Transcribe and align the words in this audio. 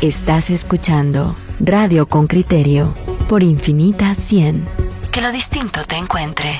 Estás 0.00 0.48
escuchando 0.48 1.36
Radio 1.58 2.08
con 2.08 2.26
Criterio 2.26 2.94
por 3.28 3.42
Infinita 3.42 4.14
100. 4.14 4.66
Que 5.12 5.20
lo 5.20 5.30
distinto 5.30 5.84
te 5.84 5.96
encuentre. 5.96 6.58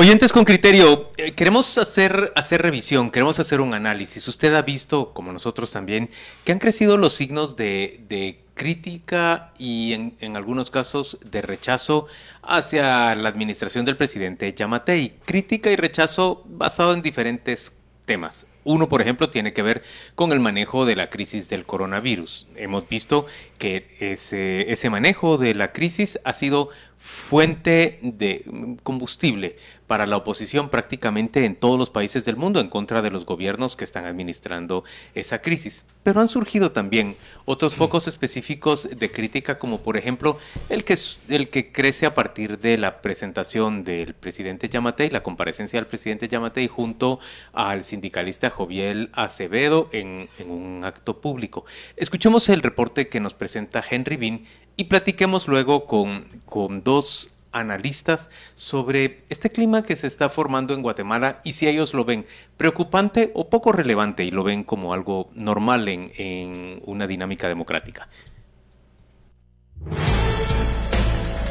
Oyentes 0.00 0.32
con 0.32 0.44
criterio, 0.44 1.10
eh, 1.16 1.32
queremos 1.32 1.76
hacer, 1.76 2.32
hacer 2.36 2.62
revisión, 2.62 3.10
queremos 3.10 3.40
hacer 3.40 3.60
un 3.60 3.74
análisis. 3.74 4.28
Usted 4.28 4.54
ha 4.54 4.62
visto, 4.62 5.12
como 5.12 5.32
nosotros 5.32 5.72
también, 5.72 6.08
que 6.44 6.52
han 6.52 6.60
crecido 6.60 6.96
los 6.96 7.14
signos 7.14 7.56
de, 7.56 8.38
crítica 8.54 9.52
y 9.58 9.94
en, 9.94 10.14
en, 10.20 10.36
algunos 10.36 10.70
casos 10.70 11.18
de 11.24 11.42
rechazo 11.42 12.06
hacia 12.42 13.16
la 13.16 13.28
administración 13.28 13.84
del 13.84 13.96
presidente 13.96 14.54
Yamatei. 14.54 15.14
Crítica 15.24 15.68
y 15.72 15.74
rechazo 15.74 16.44
basado 16.46 16.94
en 16.94 17.02
diferentes 17.02 17.72
temas. 18.04 18.46
Uno, 18.62 18.88
por 18.88 19.00
ejemplo, 19.00 19.30
tiene 19.30 19.52
que 19.52 19.62
ver 19.62 19.82
con 20.14 20.30
el 20.30 20.40
manejo 20.40 20.84
de 20.84 20.94
la 20.94 21.08
crisis 21.08 21.48
del 21.48 21.64
coronavirus. 21.64 22.48
Hemos 22.54 22.88
visto 22.88 23.26
que 23.58 23.96
ese, 23.98 24.70
ese 24.70 24.90
manejo 24.90 25.38
de 25.38 25.54
la 25.54 25.72
crisis 25.72 26.20
ha 26.22 26.34
sido 26.34 26.68
fuente 26.98 28.00
de 28.02 28.44
combustible 28.82 29.56
para 29.86 30.06
la 30.06 30.18
oposición 30.18 30.68
prácticamente 30.68 31.44
en 31.44 31.56
todos 31.56 31.78
los 31.78 31.90
países 31.90 32.24
del 32.24 32.36
mundo 32.36 32.60
en 32.60 32.68
contra 32.68 33.00
de 33.02 33.10
los 33.10 33.24
gobiernos 33.24 33.76
que 33.76 33.84
están 33.84 34.04
administrando 34.04 34.84
esa 35.14 35.40
crisis. 35.40 35.86
Pero 36.02 36.20
han 36.20 36.28
surgido 36.28 36.72
también 36.72 37.16
otros 37.46 37.74
focos 37.74 38.06
específicos 38.06 38.88
de 38.94 39.10
crítica, 39.10 39.58
como 39.58 39.80
por 39.80 39.96
ejemplo 39.96 40.38
el 40.68 40.84
que, 40.84 40.98
el 41.28 41.48
que 41.48 41.72
crece 41.72 42.04
a 42.04 42.14
partir 42.14 42.58
de 42.58 42.76
la 42.76 43.00
presentación 43.00 43.84
del 43.84 44.14
presidente 44.14 44.68
Yamatei, 44.68 45.08
la 45.10 45.22
comparecencia 45.22 45.78
del 45.78 45.86
presidente 45.86 46.28
Yamatei 46.28 46.68
junto 46.68 47.18
al 47.52 47.84
sindicalista 47.84 48.50
Joviel 48.50 49.08
Acevedo 49.14 49.88
en, 49.92 50.28
en 50.38 50.50
un 50.50 50.84
acto 50.84 51.20
público. 51.20 51.64
Escuchemos 51.96 52.48
el 52.50 52.62
reporte 52.62 53.08
que 53.08 53.20
nos 53.20 53.32
presenta 53.32 53.82
Henry 53.88 54.16
Bean 54.16 54.44
y 54.78 54.84
platiquemos 54.84 55.48
luego 55.48 55.86
con, 55.86 56.28
con 56.46 56.82
dos 56.84 57.34
analistas 57.50 58.30
sobre 58.54 59.24
este 59.28 59.50
clima 59.50 59.82
que 59.82 59.96
se 59.96 60.06
está 60.06 60.28
formando 60.28 60.72
en 60.72 60.82
Guatemala 60.82 61.40
y 61.44 61.54
si 61.54 61.66
ellos 61.66 61.94
lo 61.94 62.04
ven 62.04 62.24
preocupante 62.56 63.32
o 63.34 63.50
poco 63.50 63.72
relevante 63.72 64.24
y 64.24 64.30
lo 64.30 64.44
ven 64.44 64.62
como 64.62 64.94
algo 64.94 65.30
normal 65.34 65.88
en, 65.88 66.12
en 66.16 66.80
una 66.86 67.08
dinámica 67.08 67.48
democrática. 67.48 68.08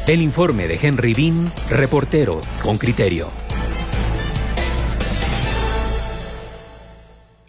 El 0.06 0.22
informe 0.22 0.66
de 0.66 0.78
Henry 0.80 1.12
Bean, 1.12 1.52
reportero 1.68 2.40
con 2.62 2.78
criterio. 2.78 3.47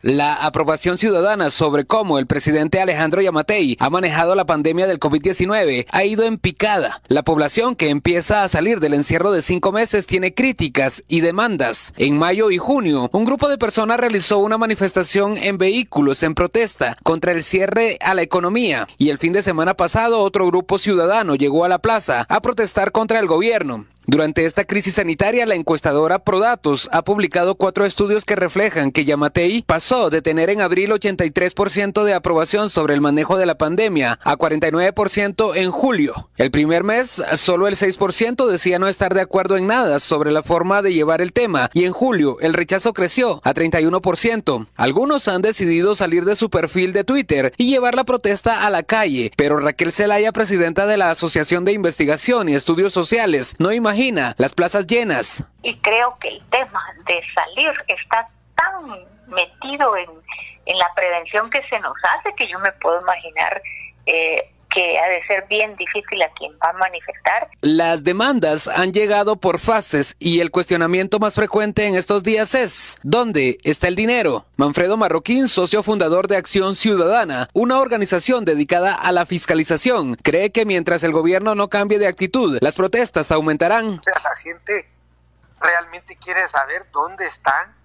La 0.01 0.33
aprobación 0.35 0.97
ciudadana 0.97 1.49
sobre 1.51 1.83
cómo 1.83 2.19
el 2.19 2.25
presidente 2.25 2.79
Alejandro 2.79 3.21
Yamatei 3.21 3.75
ha 3.81 3.89
manejado 3.89 4.33
la 4.33 4.45
pandemia 4.45 4.87
del 4.87 4.97
COVID-19 4.97 5.87
ha 5.91 6.03
ido 6.05 6.23
en 6.23 6.37
picada. 6.37 7.01
La 7.09 7.23
población 7.23 7.75
que 7.75 7.89
empieza 7.89 8.43
a 8.43 8.47
salir 8.47 8.79
del 8.79 8.93
encierro 8.93 9.33
de 9.33 9.41
cinco 9.41 9.73
meses 9.73 10.07
tiene 10.07 10.33
críticas 10.33 11.03
y 11.09 11.19
demandas. 11.19 11.93
En 11.97 12.17
mayo 12.17 12.49
y 12.49 12.57
junio, 12.57 13.09
un 13.11 13.25
grupo 13.25 13.49
de 13.49 13.57
personas 13.57 13.99
realizó 13.99 14.37
una 14.37 14.57
manifestación 14.57 15.35
en 15.35 15.57
vehículos 15.57 16.23
en 16.23 16.33
protesta 16.33 16.97
contra 17.03 17.33
el 17.33 17.43
cierre 17.43 17.97
a 17.99 18.13
la 18.13 18.21
economía 18.21 18.87
y 18.97 19.09
el 19.09 19.17
fin 19.17 19.33
de 19.33 19.41
semana 19.41 19.73
pasado 19.73 20.19
otro 20.19 20.47
grupo 20.47 20.77
ciudadano 20.77 21.35
llegó 21.35 21.65
a 21.65 21.69
la 21.69 21.79
plaza 21.79 22.25
a 22.29 22.41
protestar 22.41 22.93
contra 22.93 23.19
el 23.19 23.27
gobierno. 23.27 23.85
Durante 24.09 24.45
esta 24.45 24.63
crisis 24.63 24.95
sanitaria, 24.95 25.45
la 25.45 25.53
encuestadora 25.53 26.23
Prodatos 26.23 26.89
ha 26.91 27.03
publicado 27.03 27.53
cuatro 27.53 27.85
estudios 27.85 28.25
que 28.25 28.35
reflejan 28.35 28.91
que 28.91 29.05
Yamatei 29.05 29.61
pasó 29.61 30.09
de 30.09 30.23
tener 30.23 30.49
en 30.49 30.61
abril 30.61 30.89
83% 30.89 32.03
de 32.03 32.15
aprobación 32.15 32.71
sobre 32.71 32.95
el 32.95 33.01
manejo 33.01 33.37
de 33.37 33.45
la 33.45 33.59
pandemia 33.59 34.17
a 34.23 34.35
49% 34.35 35.55
en 35.55 35.69
julio. 35.69 36.27
El 36.37 36.49
primer 36.49 36.83
mes, 36.83 37.21
solo 37.35 37.67
el 37.67 37.75
6% 37.75 38.47
decía 38.47 38.79
no 38.79 38.87
estar 38.87 39.13
de 39.13 39.21
acuerdo 39.21 39.57
en 39.57 39.67
nada 39.67 39.99
sobre 39.99 40.31
la 40.31 40.41
forma 40.41 40.81
de 40.81 40.91
llevar 40.91 41.21
el 41.21 41.31
tema 41.31 41.69
y 41.75 41.85
en 41.85 41.93
julio 41.93 42.39
el 42.41 42.55
rechazo 42.55 42.93
creció 42.93 43.41
a 43.43 43.53
31%. 43.53 44.65
Algunos 44.75 45.27
han 45.27 45.43
decidido 45.43 45.93
salir 45.93 46.25
de 46.25 46.35
su 46.35 46.49
perfil 46.49 46.93
de 46.93 47.03
Twitter 47.03 47.53
y 47.57 47.69
llevar 47.69 47.93
la 47.93 48.05
protesta 48.05 48.65
a 48.65 48.71
la 48.71 48.81
calle, 48.81 49.31
pero 49.37 49.59
Raquel 49.59 49.91
Zelaya, 49.91 50.31
presidenta 50.31 50.87
de 50.87 50.97
la 50.97 51.11
Asociación 51.11 51.63
de 51.63 51.73
Investigación 51.73 52.49
y 52.49 52.55
Estudios 52.55 52.91
Sociales, 52.91 53.53
no 53.59 53.71
imagina 53.71 53.98
las 54.37 54.53
plazas 54.53 54.87
llenas. 54.87 55.45
Y 55.61 55.75
creo 55.79 56.15
que 56.21 56.29
el 56.29 56.41
tema 56.49 56.81
de 57.05 57.21
salir 57.33 57.71
está 57.87 58.29
tan 58.55 58.89
metido 59.27 59.97
en, 59.97 60.09
en 60.65 60.77
la 60.77 60.87
prevención 60.95 61.49
que 61.49 61.61
se 61.69 61.79
nos 61.79 61.95
hace 62.03 62.33
que 62.35 62.47
yo 62.47 62.59
me 62.59 62.71
puedo 62.73 63.01
imaginar 63.01 63.61
eh, 64.05 64.49
que 64.73 64.99
ha 64.99 65.09
de 65.09 65.25
ser 65.25 65.47
bien 65.47 65.75
difícil 65.75 66.21
a 66.21 66.31
quien 66.33 66.51
va 66.53 66.69
a 66.69 66.73
manifestar. 66.73 67.49
Las 67.61 68.03
demandas 68.03 68.67
han 68.67 68.93
llegado 68.93 69.35
por 69.35 69.59
fases 69.59 70.15
y 70.19 70.39
el 70.41 70.51
cuestionamiento 70.51 71.19
más 71.19 71.35
frecuente 71.35 71.87
en 71.87 71.95
estos 71.95 72.23
días 72.23 72.55
es 72.55 72.97
¿dónde 73.03 73.57
está 73.63 73.87
el 73.87 73.95
dinero? 73.95 74.45
Manfredo 74.57 74.97
Marroquín, 74.97 75.47
socio 75.47 75.83
fundador 75.83 76.27
de 76.27 76.37
Acción 76.37 76.75
Ciudadana, 76.75 77.49
una 77.53 77.79
organización 77.79 78.45
dedicada 78.45 78.93
a 78.93 79.11
la 79.11 79.25
fiscalización, 79.25 80.15
cree 80.15 80.51
que 80.51 80.65
mientras 80.65 81.03
el 81.03 81.11
gobierno 81.11 81.55
no 81.55 81.69
cambie 81.69 81.99
de 81.99 82.07
actitud, 82.07 82.57
las 82.61 82.75
protestas 82.75 83.31
aumentarán. 83.31 84.01
La 84.05 84.35
gente 84.35 84.89
realmente 85.59 86.17
quiere 86.17 86.47
saber 86.47 86.83
dónde 86.91 87.25
están 87.25 87.75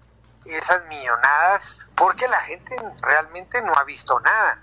esas 0.45 0.85
millonadas, 0.87 1.89
porque 1.95 2.25
la 2.27 2.39
gente 2.41 2.75
realmente 3.01 3.61
no 3.61 3.73
ha 3.75 3.83
visto 3.83 4.19
nada. 4.19 4.61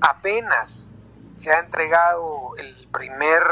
Apenas 0.00 0.91
se 1.32 1.52
ha 1.52 1.60
entregado 1.60 2.54
el 2.58 2.88
primer 2.92 3.42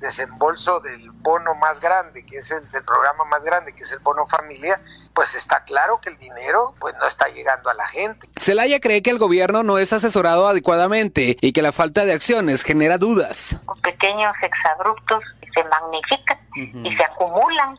desembolso 0.00 0.80
del 0.80 1.10
bono 1.12 1.54
más 1.56 1.80
grande, 1.80 2.24
que 2.24 2.38
es 2.38 2.50
el 2.50 2.68
del 2.70 2.84
programa 2.84 3.24
más 3.24 3.42
grande, 3.42 3.74
que 3.74 3.82
es 3.82 3.92
el 3.92 3.98
bono 4.00 4.26
familia, 4.26 4.80
pues 5.14 5.34
está 5.34 5.62
claro 5.64 5.98
que 6.00 6.10
el 6.10 6.16
dinero 6.16 6.74
pues 6.80 6.94
no 6.98 7.06
está 7.06 7.28
llegando 7.28 7.70
a 7.70 7.74
la 7.74 7.86
gente. 7.86 8.28
Celaya 8.36 8.80
cree 8.80 9.02
que 9.02 9.10
el 9.10 9.18
gobierno 9.18 9.62
no 9.62 9.78
es 9.78 9.92
asesorado 9.92 10.48
adecuadamente 10.48 11.36
y 11.40 11.52
que 11.52 11.62
la 11.62 11.72
falta 11.72 12.04
de 12.04 12.12
acciones 12.12 12.62
genera 12.62 12.98
dudas. 12.98 13.60
Pequeños 13.82 14.34
exabruptos 14.42 15.22
se 15.54 15.64
magnifican 15.64 16.38
uh 16.38 16.60
-huh. 16.60 16.92
y 16.92 16.96
se 16.96 17.04
acumulan 17.04 17.78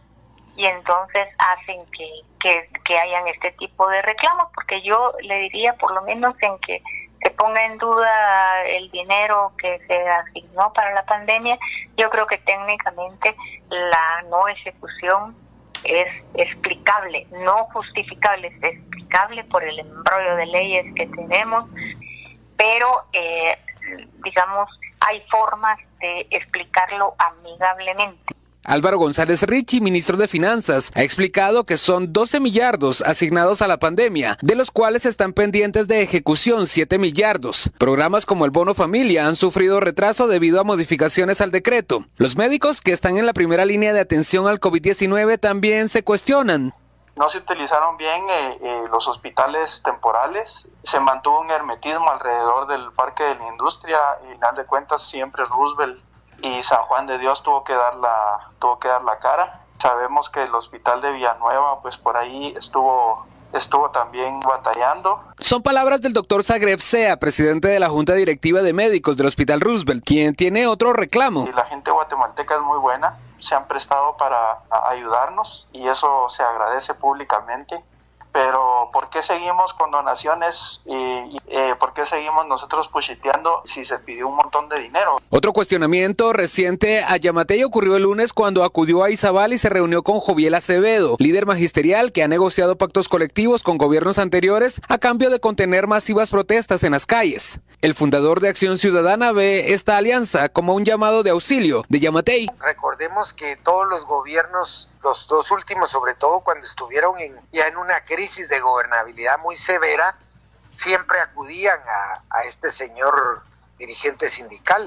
y 0.55 0.65
entonces 0.65 1.27
hacen 1.37 1.79
que, 1.95 2.09
que, 2.39 2.69
que 2.83 2.97
hayan 2.97 3.27
este 3.27 3.51
tipo 3.53 3.87
de 3.89 4.01
reclamos, 4.01 4.47
porque 4.55 4.81
yo 4.81 5.13
le 5.21 5.35
diría 5.41 5.73
por 5.73 5.93
lo 5.93 6.01
menos 6.01 6.35
en 6.41 6.57
que 6.59 6.81
se 7.27 7.31
ponga 7.31 7.65
en 7.65 7.77
duda 7.77 8.63
el 8.67 8.89
dinero 8.89 9.51
que 9.57 9.79
se 9.85 10.09
asignó 10.09 10.71
para 10.71 10.93
la 10.93 11.05
pandemia, 11.05 11.59
yo 11.97 12.09
creo 12.09 12.25
que 12.25 12.37
técnicamente 12.37 13.35
la 13.69 14.21
no 14.29 14.47
ejecución 14.47 15.35
es 15.83 16.07
explicable, 16.35 17.27
no 17.31 17.65
justificable, 17.73 18.47
es 18.47 18.63
explicable 18.63 19.43
por 19.43 19.61
el 19.61 19.77
embrollo 19.77 20.37
de 20.37 20.45
leyes 20.45 20.85
que 20.95 21.05
tenemos, 21.07 21.69
pero 22.55 23.03
eh, 23.11 23.57
digamos 24.23 24.69
hay 25.01 25.21
formas 25.29 25.77
de 25.99 26.27
explicarlo 26.31 27.13
amigablemente. 27.17 28.36
Álvaro 28.67 28.97
González 28.97 29.43
Richie, 29.43 29.79
ministro 29.79 30.17
de 30.17 30.27
Finanzas, 30.27 30.91
ha 30.93 31.01
explicado 31.01 31.63
que 31.63 31.77
son 31.77 32.11
12 32.11 32.41
millardos 32.41 33.01
asignados 33.01 33.61
a 33.61 33.67
la 33.67 33.77
pandemia, 33.77 34.37
de 34.41 34.55
los 34.55 34.71
cuales 34.71 35.05
están 35.05 35.31
pendientes 35.31 35.87
de 35.87 36.01
ejecución 36.01 36.67
7 36.67 36.97
millardos. 36.97 37.71
Programas 37.77 38.25
como 38.25 38.43
el 38.43 38.51
Bono 38.51 38.73
Familia 38.73 39.25
han 39.25 39.37
sufrido 39.37 39.79
retraso 39.79 40.27
debido 40.27 40.59
a 40.59 40.65
modificaciones 40.65 41.39
al 41.39 41.51
decreto. 41.51 42.03
Los 42.17 42.35
médicos 42.35 42.81
que 42.81 42.91
están 42.91 43.17
en 43.17 43.25
la 43.25 43.31
primera 43.31 43.63
línea 43.63 43.93
de 43.93 44.01
atención 44.01 44.49
al 44.49 44.59
COVID-19 44.59 45.39
también 45.39 45.87
se 45.87 46.03
cuestionan. 46.03 46.73
No 47.15 47.29
se 47.29 47.37
utilizaron 47.37 47.95
bien 47.95 48.29
eh, 48.29 48.59
eh, 48.61 48.83
los 48.91 49.07
hospitales 49.07 49.81
temporales, 49.83 50.67
se 50.83 50.99
mantuvo 50.99 51.39
un 51.39 51.49
hermetismo 51.49 52.11
alrededor 52.11 52.67
del 52.67 52.91
Parque 52.91 53.23
de 53.23 53.35
la 53.35 53.47
Industria 53.47 53.97
y, 54.29 54.45
al 54.45 54.55
de 54.55 54.65
cuentas, 54.65 55.07
siempre 55.07 55.45
Roosevelt 55.45 56.06
y 56.41 56.63
San 56.63 56.81
Juan 56.83 57.05
de 57.05 57.17
Dios 57.17 57.43
tuvo 57.43 57.63
que 57.63 57.73
dar 57.73 57.95
la 57.95 58.51
tuvo 58.59 58.79
que 58.79 58.87
dar 58.87 59.03
la 59.03 59.17
cara. 59.19 59.61
Sabemos 59.79 60.29
que 60.29 60.43
el 60.43 60.53
hospital 60.55 61.01
de 61.01 61.11
Villanueva 61.11 61.79
pues 61.81 61.97
por 61.97 62.17
ahí 62.17 62.53
estuvo 62.57 63.25
estuvo 63.53 63.89
también 63.91 64.39
batallando. 64.41 65.21
Son 65.39 65.61
palabras 65.61 66.01
del 66.01 66.13
doctor 66.13 66.43
Zagreb 66.43 66.79
Sea, 66.79 67.17
presidente 67.17 67.67
de 67.67 67.79
la 67.79 67.89
Junta 67.89 68.13
Directiva 68.13 68.61
de 68.61 68.73
Médicos 68.73 69.17
del 69.17 69.27
Hospital 69.27 69.61
Roosevelt, 69.61 70.03
quien 70.05 70.35
tiene 70.35 70.67
otro 70.67 70.93
reclamo. 70.93 71.45
Y 71.47 71.53
la 71.53 71.65
gente 71.65 71.91
guatemalteca 71.91 72.55
es 72.55 72.61
muy 72.61 72.79
buena, 72.79 73.17
se 73.39 73.55
han 73.55 73.67
prestado 73.67 74.17
para 74.17 74.59
ayudarnos 74.89 75.67
y 75.71 75.87
eso 75.87 76.27
se 76.29 76.43
agradece 76.43 76.93
públicamente 76.95 77.83
pero 78.37 78.91
¿por 78.93 79.09
qué 79.09 79.23
seguimos 79.23 79.73
con 79.73 79.89
donaciones 79.89 80.81
y, 80.85 81.37
eh, 81.47 81.75
¿por 81.79 81.93
qué 81.93 82.05
seguimos 82.05 82.45
nosotros 82.45 82.89
pushiteando 82.89 83.61
si 83.65 83.85
se 83.85 83.97
pidió 83.99 84.27
un 84.27 84.35
montón 84.35 84.67
de 84.67 84.79
dinero? 84.79 85.17
Otro 85.29 85.53
cuestionamiento 85.53 86.33
reciente 86.33 87.03
a 87.03 87.15
Yamatei 87.17 87.63
ocurrió 87.63 87.95
el 87.95 88.03
lunes 88.03 88.33
cuando 88.33 88.63
acudió 88.63 89.03
a 89.03 89.09
Izabal 89.09 89.53
y 89.53 89.57
se 89.57 89.69
reunió 89.69 90.03
con 90.03 90.19
Joviel 90.19 90.55
Acevedo, 90.55 91.15
líder 91.19 91.45
magisterial 91.45 92.11
que 92.11 92.23
ha 92.23 92.27
negociado 92.27 92.77
pactos 92.77 93.07
colectivos 93.07 93.63
con 93.63 93.77
gobiernos 93.77 94.19
anteriores 94.19 94.81
a 94.89 94.97
cambio 94.97 95.29
de 95.29 95.39
contener 95.39 95.87
masivas 95.87 96.29
protestas 96.29 96.83
en 96.83 96.91
las 96.91 97.05
calles. 97.05 97.61
El 97.81 97.95
fundador 97.95 98.41
de 98.41 98.49
Acción 98.49 98.77
Ciudadana 98.77 99.31
ve 99.31 99.73
esta 99.73 99.97
alianza 99.97 100.49
como 100.49 100.73
un 100.73 100.83
llamado 100.83 101.23
de 101.23 101.29
auxilio 101.29 101.83
de 101.87 101.99
Yamatei. 101.99 102.47
Recordemos 102.59 103.33
que 103.33 103.55
todos 103.57 103.87
los 103.89 104.05
gobiernos 104.05 104.89
los 105.03 105.27
dos 105.27 105.51
últimos, 105.51 105.89
sobre 105.89 106.15
todo 106.15 106.41
cuando 106.41 106.65
estuvieron 106.65 107.17
en, 107.17 107.39
ya 107.53 107.67
en 107.67 107.77
una 107.77 108.01
crisis 108.01 108.49
de 108.49 108.59
gobernabilidad 108.59 109.39
muy 109.39 109.55
severa, 109.55 110.17
siempre 110.69 111.19
acudían 111.19 111.79
a, 112.29 112.43
este 112.43 112.69
señor 112.69 113.43
dirigente 113.77 114.29
sindical 114.29 114.81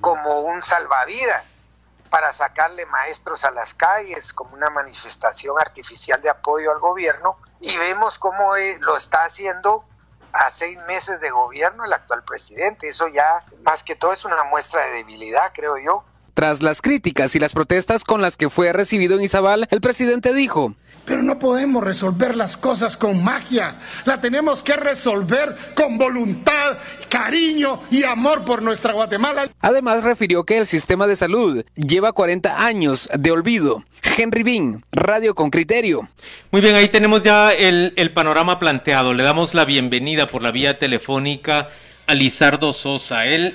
como 0.00 0.40
un 0.40 0.62
salvavidas 0.62 1.70
para 2.10 2.32
sacarle 2.32 2.86
maestros 2.86 3.44
a 3.44 3.50
las 3.50 3.74
calles, 3.74 4.32
como 4.32 4.54
una 4.54 4.70
manifestación 4.70 5.58
artificial 5.58 6.20
de 6.22 6.30
apoyo 6.30 6.70
al 6.70 6.78
gobierno, 6.78 7.36
y 7.60 7.76
vemos 7.76 8.18
cómo 8.18 8.56
eh, 8.56 8.78
lo 8.80 8.96
está 8.96 9.24
haciendo 9.24 9.84
a 10.32 10.50
seis 10.50 10.78
meses 10.86 11.20
de 11.20 11.30
gobierno 11.30 11.84
el 11.84 11.92
actual 11.92 12.24
presidente. 12.24 12.88
Eso 12.88 13.08
ya, 13.08 13.44
más 13.64 13.82
que 13.82 13.96
todo, 13.96 14.12
es 14.12 14.24
una 14.24 14.44
muestra 14.44 14.84
de 14.84 14.92
debilidad, 14.92 15.52
creo 15.52 15.76
yo. 15.78 16.04
Tras 16.34 16.62
las 16.62 16.82
críticas 16.82 17.36
y 17.36 17.38
las 17.38 17.52
protestas 17.52 18.02
con 18.04 18.20
las 18.20 18.36
que 18.36 18.50
fue 18.50 18.72
recibido 18.72 19.16
en 19.16 19.22
Izabal, 19.22 19.68
el 19.70 19.80
presidente 19.80 20.34
dijo, 20.34 20.74
pero 21.04 21.22
no 21.22 21.38
podemos 21.38 21.84
resolver 21.84 22.36
las 22.36 22.56
cosas 22.56 22.96
con 22.96 23.22
magia. 23.22 23.78
La 24.04 24.20
tenemos 24.20 24.62
que 24.62 24.74
resolver 24.74 25.54
con 25.76 25.98
voluntad, 25.98 26.78
cariño 27.08 27.82
y 27.90 28.04
amor 28.04 28.44
por 28.44 28.62
nuestra 28.62 28.92
Guatemala. 28.92 29.48
Además, 29.60 30.02
refirió 30.02 30.44
que 30.44 30.58
el 30.58 30.66
sistema 30.66 31.06
de 31.06 31.16
salud 31.16 31.64
lleva 31.76 32.12
40 32.12 32.64
años 32.64 33.08
de 33.16 33.30
olvido. 33.30 33.84
Henry 34.16 34.42
Bean, 34.42 34.84
Radio 34.92 35.34
con 35.34 35.50
Criterio. 35.50 36.08
Muy 36.50 36.62
bien, 36.62 36.74
ahí 36.74 36.88
tenemos 36.88 37.22
ya 37.22 37.52
el, 37.52 37.92
el 37.96 38.12
panorama 38.12 38.58
planteado. 38.58 39.12
Le 39.12 39.22
damos 39.22 39.54
la 39.54 39.64
bienvenida 39.64 40.26
por 40.26 40.42
la 40.42 40.52
vía 40.52 40.78
telefónica 40.78 41.68
a 42.06 42.14
Lizardo 42.14 42.72
Sosa. 42.72 43.26
Él 43.26 43.54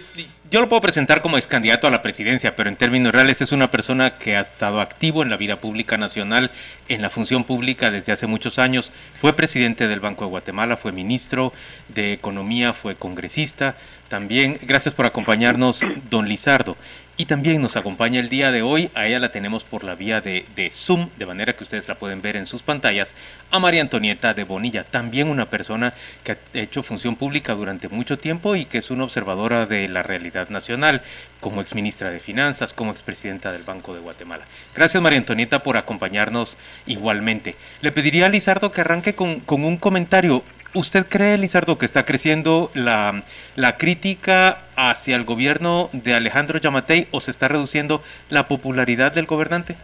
yo 0.51 0.61
lo 0.61 0.69
puedo 0.69 0.81
presentar 0.81 1.21
como 1.21 1.37
ex 1.37 1.45
candidato 1.45 1.85
a 1.85 1.91
la 1.91 2.01
presidencia, 2.01 2.55
pero 2.55 2.69
en 2.69 2.75
términos 2.75 3.13
reales 3.13 3.39
es 3.41 3.51
una 3.51 3.69
persona 3.69 4.17
que 4.17 4.35
ha 4.35 4.41
estado 4.41 4.81
activo 4.81 5.21
en 5.21 5.29
la 5.29 5.37
vida 5.37 5.57
pública 5.57 5.97
nacional, 5.97 6.49
en 6.87 7.01
la 7.01 7.11
función 7.11 7.43
pública 7.43 7.91
desde 7.91 8.13
hace 8.13 8.25
muchos 8.25 8.57
años. 8.57 8.91
Fue 9.19 9.33
presidente 9.33 9.87
del 9.87 9.99
Banco 9.99 10.25
de 10.25 10.31
Guatemala, 10.31 10.77
fue 10.77 10.91
ministro 10.91 11.53
de 11.87 12.13
Economía, 12.13 12.73
fue 12.73 12.95
congresista. 12.95 13.75
También, 14.07 14.57
gracias 14.63 14.95
por 14.95 15.05
acompañarnos, 15.05 15.81
don 16.09 16.27
Lizardo. 16.27 16.77
Y 17.19 17.25
también 17.25 17.62
nos 17.62 17.75
acompaña 17.75 18.21
el 18.21 18.30
día 18.30 18.50
de 18.50 18.62
hoy, 18.62 18.89
a 18.95 19.06
ella 19.06 19.19
la 19.19 19.33
tenemos 19.33 19.66
por 19.66 19.83
la 19.83 19.94
vía 19.94 20.21
de, 20.21 20.45
de, 20.56 20.71
Zoom, 20.71 21.10
de 21.18 21.25
manera 21.25 21.51
que 21.51 21.66
ustedes 21.66 21.89
la 21.89 21.95
pueden 21.95 22.21
ver 22.21 22.38
en 22.38 22.45
sus 22.45 22.62
pantallas, 22.62 23.13
a 23.51 23.60
María 23.60 23.81
Antonieta 23.81 24.33
de 24.33 24.45
Bonilla, 24.45 24.86
también 24.86 25.27
una 25.27 25.50
persona 25.50 25.94
que 26.24 26.31
ha 26.31 26.38
hecho 26.54 26.81
función 26.81 27.18
pública 27.18 27.56
durante 27.56 27.89
mucho 27.89 28.18
tiempo 28.18 28.56
y 28.56 28.63
que 28.63 28.77
es 28.77 28.89
una 28.89 29.04
observadora 29.04 29.66
de 29.66 29.89
la 29.89 30.01
realidad 30.01 30.48
nacional, 30.48 31.01
como 31.42 31.60
exministra 31.60 32.10
de 32.10 32.21
Finanzas, 32.21 32.71
como 32.71 32.92
expresidenta 32.92 33.51
del 33.51 33.63
Banco 33.63 33.94
de 33.94 34.00
Guatemala. 34.00 34.45
Gracias 34.74 35.04
María 35.04 35.19
Antonieta 35.19 35.62
por 35.62 35.75
acompañarnos 35.75 36.56
igualmente. 36.86 37.57
Le 37.81 37.92
pediría 37.92 38.27
a 38.27 38.30
Lizardo 38.30 38.71
que 38.71 38.80
arranque 38.80 39.13
con, 39.13 39.42
con 39.42 39.66
un 39.66 39.75
comentario. 39.75 40.42
¿Usted 40.75 41.07
cree, 41.07 41.38
Lizardo, 41.39 41.80
que 41.80 41.86
está 41.86 42.06
creciendo 42.06 42.69
la, 42.75 43.24
la, 43.56 43.77
crítica 43.77 44.60
hacia 44.75 45.16
el 45.16 45.24
gobierno 45.24 45.89
de 45.94 46.13
Alejandro 46.13 46.60
Yamatei 46.60 47.07
o 47.10 47.19
se 47.21 47.31
está 47.31 47.48
reduciendo 47.48 48.04
la 48.30 48.48
popularidad 48.48 49.12
del 49.12 49.25
gobernante? 49.25 49.75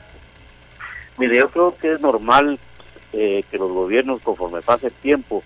Mire, 1.18 1.38
yo 1.38 1.50
creo 1.50 1.76
que 1.76 1.94
es 1.94 2.02
normal 2.02 2.60
eh, 3.14 3.44
que 3.50 3.58
los 3.58 3.72
gobiernos, 3.72 4.22
conforme 4.22 4.62
pase 4.62 4.88
el 4.88 4.94
tiempo, 4.94 5.44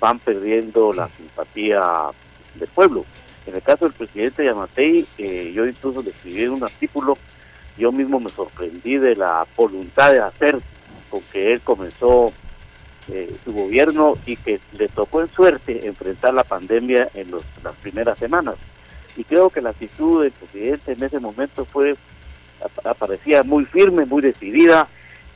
van 0.00 0.18
perdiendo 0.18 0.92
la 0.92 1.08
simpatía 1.16 1.80
del 2.54 2.68
pueblo. 2.68 3.04
En 3.46 3.54
el 3.54 3.62
caso 3.62 3.84
del 3.84 3.94
presidente 3.94 4.44
Yamatei, 4.44 5.06
eh, 5.18 5.52
yo 5.54 5.66
incluso 5.66 6.02
le 6.02 6.10
escribí 6.10 6.46
un 6.48 6.64
artículo, 6.64 7.16
yo 7.76 7.92
mismo 7.92 8.18
me 8.18 8.30
sorprendí 8.30 8.96
de 8.96 9.14
la 9.14 9.46
voluntad 9.56 10.12
de 10.12 10.20
hacer 10.20 10.58
con 11.10 11.20
que 11.32 11.52
él 11.52 11.60
comenzó 11.60 12.32
eh, 13.10 13.34
su 13.42 13.54
gobierno 13.54 14.18
y 14.26 14.36
que 14.36 14.60
le 14.76 14.86
tocó 14.88 15.22
en 15.22 15.30
suerte 15.30 15.86
enfrentar 15.86 16.34
la 16.34 16.44
pandemia 16.44 17.08
en 17.14 17.30
las 17.30 17.74
primeras 17.80 18.18
semanas. 18.18 18.56
Y 19.16 19.24
creo 19.24 19.48
que 19.48 19.62
la 19.62 19.70
actitud 19.70 20.22
del 20.22 20.32
presidente 20.32 20.92
en 20.92 21.02
ese 21.02 21.18
momento 21.18 21.64
fue, 21.64 21.96
aparecía 22.84 23.42
muy 23.44 23.64
firme, 23.64 24.04
muy 24.04 24.20
decidida. 24.20 24.88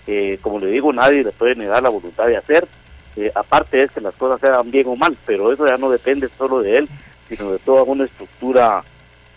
Eh, 0.07 0.39
como 0.43 0.59
le 0.59 0.67
digo, 0.67 0.93
nadie 0.93 1.25
le 1.25 1.33
puede 1.33 1.55
negar 1.55 1.83
la 1.83 1.89
voluntad 1.89 2.27
de 2.27 2.37
hacer. 2.37 2.69
Eh, 3.17 3.33
aparte 3.35 3.83
es 3.83 3.91
que 3.91 4.03
las 4.03 4.15
cosas 4.17 4.39
se 4.41 4.49
hagan 4.49 4.71
bien 4.71 4.87
o 4.89 4.95
mal, 4.95 5.17
pero 5.25 5.51
eso 5.51 5.67
ya 5.67 5.79
no 5.79 5.89
depende 5.89 6.29
solo 6.37 6.61
de 6.61 6.77
él, 6.77 6.89
sino 7.31 7.53
de 7.53 7.59
toda 7.59 7.85
una 7.85 8.05
estructura 8.05 8.85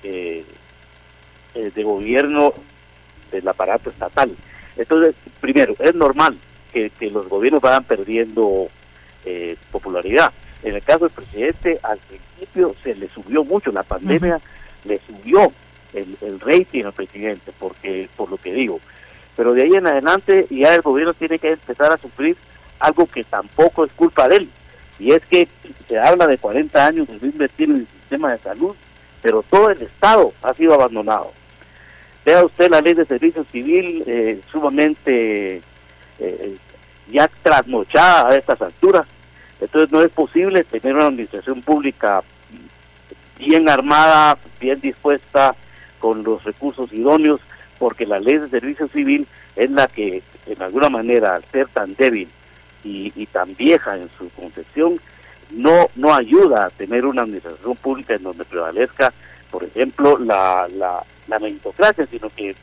de 0.04 1.84
gobierno 1.84 2.54
del 3.32 3.48
aparato 3.48 3.90
estatal. 3.90 4.36
Entonces, 4.76 5.16
primero, 5.40 5.74
es 5.80 5.96
normal 5.96 6.38
que, 6.76 7.10
los 7.10 7.28
gobiernos 7.30 7.62
vayan 7.62 7.84
perdiendo 7.84 8.68
eh, 9.24 9.56
popularidad. 9.72 10.34
En 10.64 10.76
el 10.76 10.82
caso 10.82 11.06
del 11.06 11.12
presidente, 11.12 11.80
al 11.84 12.00
principio 12.00 12.76
se 12.84 12.96
le 12.96 13.08
subió 13.10 13.44
mucho, 13.44 13.72
la 13.72 13.84
pandemia 13.84 14.42
le 14.84 15.00
subió 15.08 15.52
el, 15.94 16.18
el 16.22 16.40
rating 16.40 16.84
al 16.84 16.94
presidente, 16.94 17.52
porque 17.58 18.10
por 18.16 18.30
lo 18.30 18.38
que 18.38 18.54
digo. 18.54 18.80
Pero 19.38 19.54
de 19.54 19.64
ahí 19.64 19.76
en 19.76 19.88
adelante 19.88 20.48
ya 20.50 20.76
el 20.76 20.82
gobierno 20.82 21.14
tiene 21.14 21.40
que 21.40 21.52
empezar 21.52 21.92
a 21.92 21.98
sufrir 21.98 22.36
algo 22.80 23.06
que 23.06 23.24
tampoco 23.24 23.86
es 23.86 23.92
culpa 23.94 24.28
de 24.28 24.38
él. 24.38 24.50
Y 25.00 25.12
es 25.12 25.26
que 25.26 25.48
se 25.88 26.00
habla 26.00 26.28
de 26.28 26.38
40 26.38 26.86
años 26.86 27.08
de 27.08 27.28
invertir 27.28 27.70
en 27.70 27.78
el 27.78 27.88
sistema 27.88 28.32
de 28.32 28.40
salud, 28.40 28.76
pero 29.22 29.44
todo 29.44 29.70
el 29.70 29.82
Estado 29.82 30.34
ha 30.42 30.54
sido 30.54 30.74
abandonado. 30.74 31.32
Vea 32.26 32.44
usted 32.44 32.70
la 32.70 32.82
ley 32.82 32.94
de 32.96 33.06
servicio 33.06 33.46
civil 33.52 34.04
eh, 34.08 34.40
sumamente 34.52 35.62
eh, 36.20 36.58
ya 37.12 37.30
trasnochada 37.44 38.30
a 38.30 38.36
estas 38.36 38.62
alturas. 38.62 39.06
Entonces 39.62 39.92
no 39.92 40.02
es 40.02 40.12
posible 40.12 40.64
tener 40.64 40.96
una 40.96 41.08
administración 41.08 41.62
pública 41.62 42.24
bien 43.38 43.70
armada, 43.70 44.38
bien 44.60 44.80
dispuesta, 44.82 45.56
con 46.00 46.24
los 46.24 46.44
recursos 46.44 46.92
idóneos, 46.94 47.42
porque 47.80 48.06
la 48.06 48.20
ley 48.20 48.38
de 48.38 48.50
servicio 48.50 48.88
civil 48.90 49.28
es 49.56 49.72
la 49.72 49.88
que, 49.88 50.22
en 50.46 50.62
alguna 50.62 50.90
manera, 50.90 51.36
al 51.36 51.44
ser 51.46 51.68
tan 51.68 51.96
débil 51.96 52.30
y, 52.84 53.26
tan 53.32 53.56
vieja 53.56 53.98
en 53.98 54.10
su 54.18 54.30
concepción, 54.30 55.00
no, 55.50 55.90
no 55.96 56.14
ayuda 56.14 56.66
a 56.66 56.70
tener 56.70 57.06
una 57.06 57.24
administración 57.24 57.76
pública 57.78 58.14
en 58.14 58.24
donde 58.24 58.46
prevalezca, 58.46 59.12
por 59.50 59.64
ejemplo, 59.64 60.18
la, 60.20 60.68
la, 60.72 61.04
la 61.28 61.40
meritocracia, 61.40 62.06
sino 62.06 62.30
que 62.30 62.56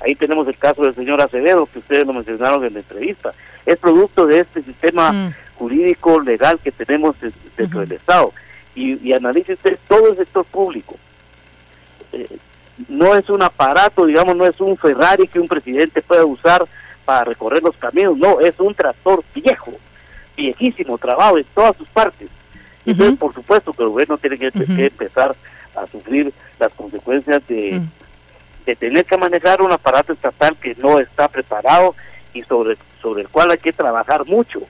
ahí 0.00 0.14
tenemos 0.16 0.48
el 0.48 0.58
caso 0.58 0.82
del 0.82 0.94
señor 0.94 1.20
Acevedo, 1.20 1.66
que 1.66 1.78
ustedes 1.78 2.06
lo 2.06 2.12
mencionaron 2.12 2.64
en 2.64 2.74
la 2.74 2.80
entrevista 2.80 3.32
es 3.66 3.76
producto 3.78 4.26
de 4.26 4.40
este 4.40 4.62
sistema 4.62 5.12
mm. 5.12 5.34
jurídico 5.56 6.20
legal 6.20 6.58
que 6.62 6.72
tenemos 6.72 7.16
dentro 7.56 7.80
del 7.80 7.92
Estado. 7.92 8.32
Y, 8.74 9.06
y, 9.06 9.12
analice 9.12 9.52
usted 9.52 9.78
todo 9.86 10.10
el 10.10 10.16
sector 10.16 10.44
público. 10.46 10.96
Eh, 12.12 12.38
no 12.88 13.14
es 13.14 13.28
un 13.28 13.42
aparato, 13.42 14.06
digamos, 14.06 14.34
no 14.34 14.46
es 14.46 14.58
un 14.60 14.76
Ferrari 14.76 15.28
que 15.28 15.38
un 15.38 15.48
presidente 15.48 16.00
pueda 16.02 16.24
usar 16.24 16.66
para 17.04 17.24
recorrer 17.24 17.62
los 17.62 17.76
caminos, 17.76 18.16
no, 18.16 18.40
es 18.40 18.58
un 18.58 18.74
tractor 18.74 19.22
viejo, 19.34 19.72
viejísimo, 20.36 20.96
trabado 20.98 21.38
en 21.38 21.44
todas 21.54 21.76
sus 21.76 21.88
partes. 21.88 22.28
Entonces, 22.86 23.18
por 23.18 23.34
supuesto 23.34 23.72
que 23.72 23.82
el 23.82 23.90
gobierno 23.90 24.18
tiene 24.18 24.38
que, 24.38 24.50
empezar 24.54 25.36
a 25.76 25.86
sufrir 25.86 26.32
las 26.58 26.72
consecuencias 26.72 27.46
de, 27.46 27.80
mm. 27.80 27.90
de 28.66 28.76
tener 28.76 29.04
que 29.04 29.16
manejar 29.16 29.62
un 29.62 29.70
aparato 29.70 30.12
estatal 30.12 30.56
que 30.56 30.74
no 30.76 30.98
está 30.98 31.28
preparado 31.28 31.94
y 32.34 32.42
sobre 32.42 32.76
sobre 33.02 33.22
el 33.22 33.28
cual 33.28 33.50
hay 33.50 33.58
que 33.58 33.72
trabajar 33.72 34.24
mucho 34.24 34.62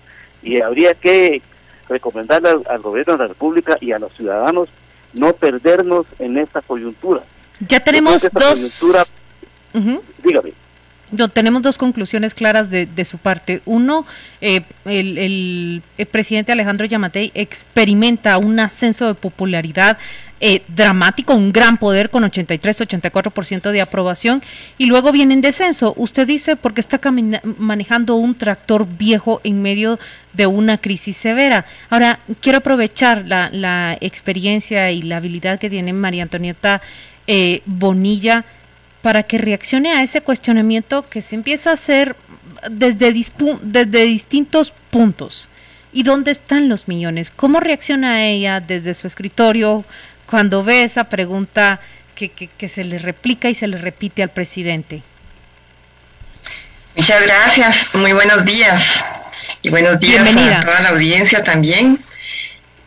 y 0.43 0.61
habría 0.61 0.95
que 0.95 1.43
recomendarle 1.89 2.51
al, 2.69 2.81
gobierno 2.81 3.13
de 3.15 3.19
la 3.19 3.27
República 3.29 3.77
y 3.81 3.93
a 3.93 3.99
los 3.99 4.13
ciudadanos 4.15 4.69
no 5.13 5.35
perdernos 5.35 6.07
en 6.19 6.39
esta 6.39 6.63
coyuntura. 6.63 7.23
Ya 7.69 7.79
tenemos 7.81 8.27
dos... 8.33 8.83
Dígame. 10.23 10.53
No, 11.13 11.29
tenemos 11.29 11.61
dos 11.61 11.77
conclusiones 11.77 12.33
claras 12.33 12.71
de, 12.71 12.87
de 12.87 13.05
su 13.05 13.19
parte. 13.19 13.61
Uno, 13.67 14.07
eh, 14.41 14.63
el, 14.87 15.83
presidente 16.11 16.53
Alejandro 16.53 16.87
Yamatei 16.87 17.31
experimenta 17.35 18.39
un 18.39 18.59
ascenso 18.59 19.07
de 19.07 19.15
popularidad 19.15 19.99
eh, 20.41 20.63
dramático, 20.69 21.35
un 21.35 21.53
gran 21.53 21.77
poder 21.77 22.09
con 22.09 22.25
83-84% 22.25 23.71
de 23.71 23.81
aprobación 23.83 24.43
y 24.79 24.87
luego 24.87 25.13
viene 25.13 25.35
en 25.35 25.43
descenso. 25.43 25.93
Usted 25.99 26.27
dice 26.27 26.57
porque 26.57 26.81
está 26.81 26.99
manejando 27.59 28.17
un 28.17 28.35
tractor 28.35 28.89
viejo 28.89 29.43
en 29.45 29.61
medio 29.61 30.01
de 30.33 30.47
una 30.47 30.79
crisis 30.79 31.19
severa. 31.19 31.67
Ahora, 31.91 32.21
quiero 32.41 32.59
aprovechar 32.59 33.25
la, 33.27 33.99
experiencia 34.01 34.91
y 34.91 35.03
la 35.03 35.19
habilidad 35.19 35.59
que 35.59 35.69
tiene 35.69 35.93
María 35.93 36.23
Antonieta 36.23 36.81
eh, 37.27 37.61
Bonilla 37.67 38.45
para 39.03 39.25
que 39.25 39.39
reaccione 39.39 39.93
a 39.93 40.03
ese 40.03 40.21
cuestionamiento 40.21 41.09
que 41.09 41.23
se 41.23 41.35
empieza 41.35 41.71
a 41.71 41.75
hacer 41.75 42.17
desde, 42.71 43.13
desde 43.63 44.03
distintos 44.05 44.73
puntos. 44.91 45.49
¿Y 45.93 46.05
dónde 46.05 46.31
están 46.31 46.69
los 46.69 46.89
millones? 46.89 47.31
¿Cómo 47.31 47.61
reacciona 47.61 48.25
ella 48.25 48.61
desde 48.61 48.95
su 48.95 49.07
escritorio? 49.07 49.85
cuando 50.33 50.65
ve 50.65 50.83
esa 50.83 51.05
pregunta 51.05 51.79
que, 52.15 52.31
que, 52.31 52.69
se 52.69 52.85
le 52.85 52.99
replica 52.99 53.51
y 53.51 53.55
se 53.55 53.67
le 53.67 53.77
repite 53.77 54.23
al 54.23 54.31
presidente? 54.31 55.03
Muchas 56.97 57.23
gracias, 57.23 57.95
muy 57.95 58.15
buenos 58.15 58.43
días 58.47 59.05
y 59.61 59.69
buenos 59.69 59.99
días 59.99 60.27
a 60.27 60.61
toda 60.61 60.81
la 60.81 60.89
audiencia 60.89 61.45
también. 61.45 61.99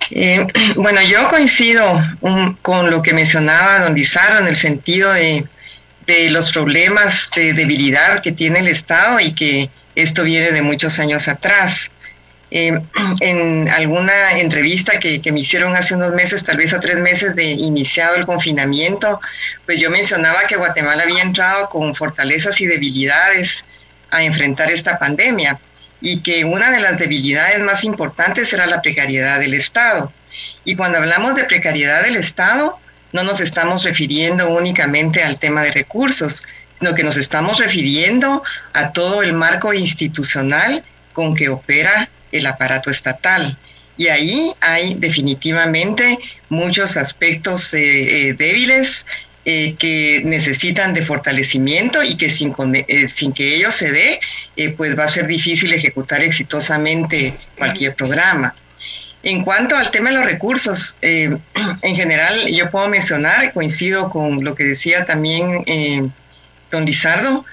Eh, 0.10 0.44
bueno, 0.76 1.04
yo 1.04 1.28
coincido 1.28 2.04
con 2.64 2.90
lo 2.90 3.04
que 3.04 3.14
mencionaba 3.14 3.78
don 3.82 3.94
Lizardo 3.94 4.40
en 4.40 4.48
el 4.48 4.56
sentido 4.56 5.14
de, 5.14 5.46
de 6.08 6.30
los 6.30 6.52
problemas 6.52 7.30
de 7.36 7.54
debilidad 7.54 8.22
que 8.22 8.32
tiene 8.32 8.60
el 8.60 8.68
Estado 8.68 9.20
y 9.20 9.34
que 9.34 9.70
esto 9.96 10.24
viene 10.24 10.52
de 10.52 10.62
muchos 10.62 11.00
años 11.00 11.28
atrás. 11.28 11.90
Eh, 12.52 12.80
en 13.22 13.68
alguna 13.70 14.40
entrevista 14.40 15.00
que, 15.00 15.22
me 15.32 15.40
hicieron 15.40 15.76
hace 15.76 15.96
unos 15.96 16.14
meses, 16.14 16.44
tal 16.44 16.58
vez 16.58 16.74
a 16.74 16.80
tres 16.80 16.98
meses 16.98 17.36
de 17.36 17.46
iniciado 17.46 18.16
el 18.16 18.26
confinamiento, 18.26 19.20
pues 19.66 19.80
yo 19.80 19.90
mencionaba 19.90 20.44
que 20.48 20.56
Guatemala 20.56 21.04
había 21.04 21.24
entrado 21.24 21.70
con 21.70 21.96
fortalezas 21.96 22.62
y 22.62 22.68
debilidades 22.68 23.66
a 24.12 24.24
enfrentar 24.24 24.72
esta 24.72 25.00
pandemia 25.00 25.60
y 26.02 26.22
que 26.22 26.46
una 26.46 26.72
de 26.72 26.80
las 26.80 27.00
debilidades 27.00 27.60
más 27.64 27.84
importantes 27.84 28.54
era 28.54 28.68
la 28.68 28.82
precariedad 28.82 29.40
del 29.40 29.56
Estado. 29.56 30.12
Y 30.64 30.76
cuando 30.76 31.00
hablamos 31.00 31.36
de 31.36 31.46
precariedad 31.46 32.04
del 32.04 32.18
Estado, 32.18 32.80
no 33.16 33.24
nos 33.24 33.40
estamos 33.40 33.86
refiriendo 33.86 34.50
únicamente 34.50 35.24
al 35.24 35.40
tema 35.40 35.64
de 35.64 35.72
recursos, 35.72 36.44
sino 36.78 36.94
que 36.94 37.04
nos 37.04 37.16
estamos 37.16 37.60
refiriendo 37.60 38.44
a 38.74 38.92
todo 38.92 39.24
el 39.24 39.32
marco 39.32 39.74
institucional 39.74 40.84
con 41.14 41.34
que 41.34 41.48
opera 41.48 42.10
el 42.34 42.46
aparato 42.46 42.92
estatal. 42.92 43.58
Y 43.98 44.08
ahí 44.08 44.52
hay 44.60 44.96
definitivamente 44.96 46.20
muchos 46.50 46.98
aspectos 46.98 47.74
eh, 47.74 47.80
eh, 47.80 48.34
débiles 48.34 49.06
eh, 49.46 49.76
que 49.80 50.22
necesitan 50.26 50.94
de 50.94 51.06
fortalecimiento 51.06 52.04
y 52.04 52.18
que 52.18 52.30
sin, 52.30 52.54
sin 53.08 53.32
que 53.32 53.56
ello 53.56 53.72
se 53.72 53.94
dé, 53.94 54.20
pues 54.76 55.00
va 55.00 55.06
a 55.06 55.08
ser 55.10 55.28
difícil 55.28 55.72
ejecutar 55.72 56.22
exitosamente 56.22 57.38
cualquier 57.58 57.96
programa. 57.96 58.54
En 59.26 59.44
cuanto 59.44 59.76
al 59.76 59.90
tema 59.90 60.12
de 60.12 60.18
los 60.18 60.26
recursos, 60.26 60.98
en 61.02 61.42
general 61.82 62.48
yo 62.54 62.70
puedo 62.70 62.88
mencionar, 62.88 63.52
coincido 63.54 64.08
con 64.10 64.44
lo 64.44 64.54
que 64.54 64.64
decía 64.64 65.06
también 65.06 66.14
don 66.70 66.86
Lizardo, 66.86 67.44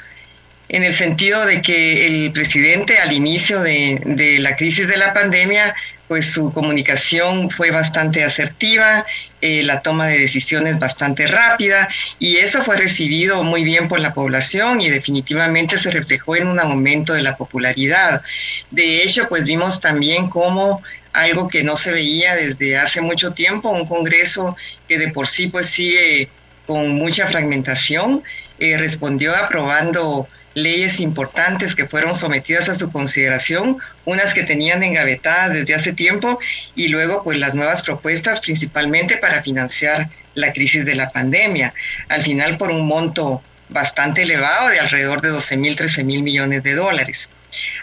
en 0.68 0.84
el 0.84 0.92
sentido 0.92 1.46
de 1.46 1.62
que 1.62 2.06
el 2.06 2.32
presidente 2.32 2.98
al 2.98 3.12
inicio 3.12 3.60
de, 3.60 4.36
la 4.38 4.56
crisis 4.56 4.86
de 4.86 4.98
la 4.98 5.14
pandemia, 5.14 5.74
pues 6.08 6.30
su 6.30 6.52
comunicación 6.52 7.50
fue 7.50 7.70
bastante 7.70 8.22
asertiva, 8.22 9.06
eh, 9.40 9.62
la 9.62 9.80
toma 9.80 10.08
de 10.08 10.18
decisiones 10.18 10.78
bastante 10.78 11.26
rápida 11.26 11.88
y 12.18 12.36
eso 12.36 12.62
fue 12.62 12.76
recibido 12.76 13.42
muy 13.44 13.64
bien 13.64 13.88
por 13.88 13.98
la 13.98 14.12
población 14.12 14.82
y 14.82 14.90
definitivamente 14.90 15.78
se 15.78 15.90
reflejó 15.90 16.36
en 16.36 16.48
un 16.48 16.60
aumento 16.60 17.14
de 17.14 17.22
la 17.22 17.36
popularidad. 17.36 18.22
De 18.70 19.02
hecho, 19.02 19.26
pues 19.28 19.44
vimos 19.44 19.80
también 19.80 20.28
cómo 20.28 20.82
algo 21.12 21.48
que 21.48 21.62
no 21.62 21.76
se 21.76 21.90
veía 21.90 22.34
desde 22.34 22.78
hace 22.78 23.00
mucho 23.00 23.32
tiempo, 23.32 23.70
un 23.70 23.86
Congreso 23.86 24.56
que 24.88 24.98
de 24.98 25.08
por 25.08 25.28
sí 25.28 25.48
pues 25.48 25.66
sigue 25.66 26.28
con 26.66 26.94
mucha 26.94 27.26
fragmentación, 27.26 28.22
eh, 28.58 28.76
respondió 28.76 29.34
aprobando 29.34 30.28
leyes 30.54 31.00
importantes 31.00 31.74
que 31.74 31.86
fueron 31.86 32.14
sometidas 32.14 32.68
a 32.68 32.74
su 32.74 32.92
consideración, 32.92 33.78
unas 34.04 34.34
que 34.34 34.42
tenían 34.42 34.82
engavetadas 34.82 35.54
desde 35.54 35.74
hace 35.74 35.92
tiempo 35.92 36.38
y 36.74 36.88
luego 36.88 37.22
pues 37.24 37.38
las 37.38 37.54
nuevas 37.54 37.82
propuestas 37.82 38.40
principalmente 38.40 39.16
para 39.16 39.42
financiar 39.42 40.10
la 40.34 40.52
crisis 40.52 40.84
de 40.84 40.94
la 40.94 41.10
pandemia, 41.10 41.74
al 42.08 42.22
final 42.22 42.58
por 42.58 42.70
un 42.70 42.86
monto 42.86 43.42
bastante 43.68 44.22
elevado 44.22 44.68
de 44.68 44.80
alrededor 44.80 45.22
de 45.22 45.28
12 45.30 45.56
mil, 45.56 45.76
13 45.76 46.04
mil 46.04 46.22
millones 46.22 46.62
de 46.62 46.74
dólares. 46.74 47.28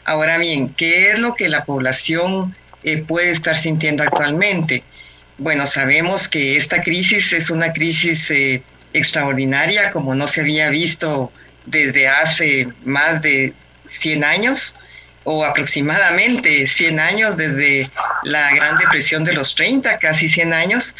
Ahora 0.03 0.37
bien, 0.37 0.69
¿qué 0.69 1.11
es 1.11 1.19
lo 1.19 1.35
que 1.35 1.49
la 1.49 1.65
población 1.65 2.55
eh, 2.83 3.03
puede 3.03 3.31
estar 3.31 3.55
sintiendo 3.55 4.03
actualmente? 4.03 4.83
Bueno, 5.37 5.67
sabemos 5.67 6.27
que 6.27 6.57
esta 6.57 6.81
crisis 6.81 7.33
es 7.33 7.49
una 7.49 7.71
crisis 7.71 8.29
eh, 8.31 8.61
extraordinaria 8.93 9.91
como 9.91 10.15
no 10.15 10.27
se 10.27 10.41
había 10.41 10.69
visto 10.69 11.31
desde 11.65 12.07
hace 12.07 12.67
más 12.83 13.21
de 13.21 13.53
100 13.87 14.23
años 14.23 14.75
o 15.23 15.45
aproximadamente 15.45 16.65
100 16.67 16.99
años 16.99 17.37
desde 17.37 17.89
la 18.23 18.53
Gran 18.55 18.77
Depresión 18.77 19.23
de 19.23 19.33
los 19.33 19.55
30, 19.55 19.99
casi 19.99 20.29
100 20.29 20.53
años, 20.53 20.95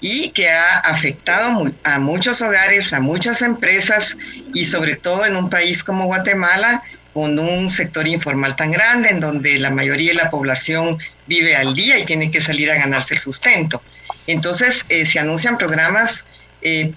y 0.00 0.32
que 0.32 0.50
ha 0.50 0.80
afectado 0.80 1.72
a 1.84 1.98
muchos 1.98 2.42
hogares, 2.42 2.92
a 2.92 3.00
muchas 3.00 3.42
empresas 3.42 4.16
y 4.52 4.66
sobre 4.66 4.96
todo 4.96 5.24
en 5.24 5.36
un 5.36 5.48
país 5.48 5.82
como 5.82 6.06
Guatemala, 6.06 6.82
con 7.14 7.38
un 7.38 7.68
sector 7.68 8.06
informal 8.06 8.54
tan 8.54 8.70
grande 8.70 9.08
en 9.08 9.20
donde 9.20 9.58
la 9.58 9.70
mayoría 9.70 10.10
de 10.10 10.16
la 10.16 10.30
población 10.30 10.98
vive 11.30 11.54
al 11.54 11.74
día 11.74 11.96
y 11.96 12.04
tiene 12.04 12.28
que 12.28 12.40
salir 12.40 12.70
a 12.72 12.76
ganarse 12.76 13.14
el 13.14 13.20
sustento. 13.20 13.80
Entonces, 14.26 14.84
eh, 14.88 15.06
se 15.06 15.20
anuncian 15.20 15.56
programas 15.56 16.26
eh, 16.60 16.92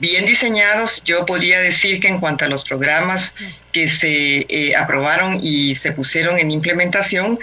bien 0.00 0.26
diseñados. 0.26 1.04
Yo 1.04 1.24
podría 1.24 1.60
decir 1.60 2.00
que 2.00 2.08
en 2.08 2.18
cuanto 2.18 2.44
a 2.44 2.48
los 2.48 2.64
programas 2.64 3.36
que 3.72 3.88
se 3.88 4.44
eh, 4.48 4.74
aprobaron 4.74 5.38
y 5.40 5.76
se 5.76 5.92
pusieron 5.92 6.38
en 6.38 6.50
implementación, 6.50 7.38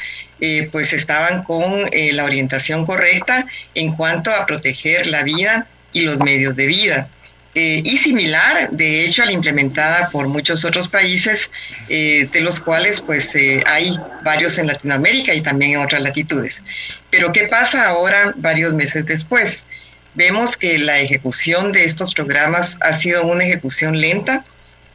pues 0.74 0.92
estaban 0.92 1.44
con 1.46 1.90
la 1.94 2.26
orientación 2.26 2.86
correcta 2.86 3.48
en 3.76 3.96
cuanto 3.96 4.30
a 4.30 4.46
proteger 4.46 5.08
la 5.08 5.24
vida 5.24 5.68
y 5.94 6.02
los 6.02 6.20
medios 6.20 6.58
de 6.58 6.66
vida. 6.66 7.08
Y 7.56 7.98
similar, 7.98 8.72
de 8.72 9.06
hecho, 9.06 9.22
a 9.24 9.26
la 9.28 9.32
implementada 9.32 10.10
por 10.10 10.28
muchos 10.28 10.66
otros 10.66 10.88
países, 10.88 11.52
de 11.88 12.42
los 12.42 12.60
cuales 12.60 13.02
pues 13.02 13.36
hay 13.68 13.96
varios 14.24 14.58
en 14.58 14.68
Latinoamérica 14.68 15.34
y 15.36 15.42
también 15.42 15.74
en 15.74 15.78
otras 15.78 16.02
latitudes. 16.02 16.64
Pero 17.12 17.32
¿qué 17.32 17.48
pasa 17.48 17.88
ahora, 17.88 18.34
varios 18.36 18.74
meses 18.74 19.06
después? 19.06 19.68
vemos 20.16 20.58
que 20.58 20.78
la 20.80 21.00
ejecución 21.00 21.72
de 21.72 21.86
estos 21.86 22.14
programas 22.14 22.78
ha 22.82 22.94
sido 22.94 23.26
una 23.26 23.44
ejecución 23.44 24.00
lenta, 24.00 24.46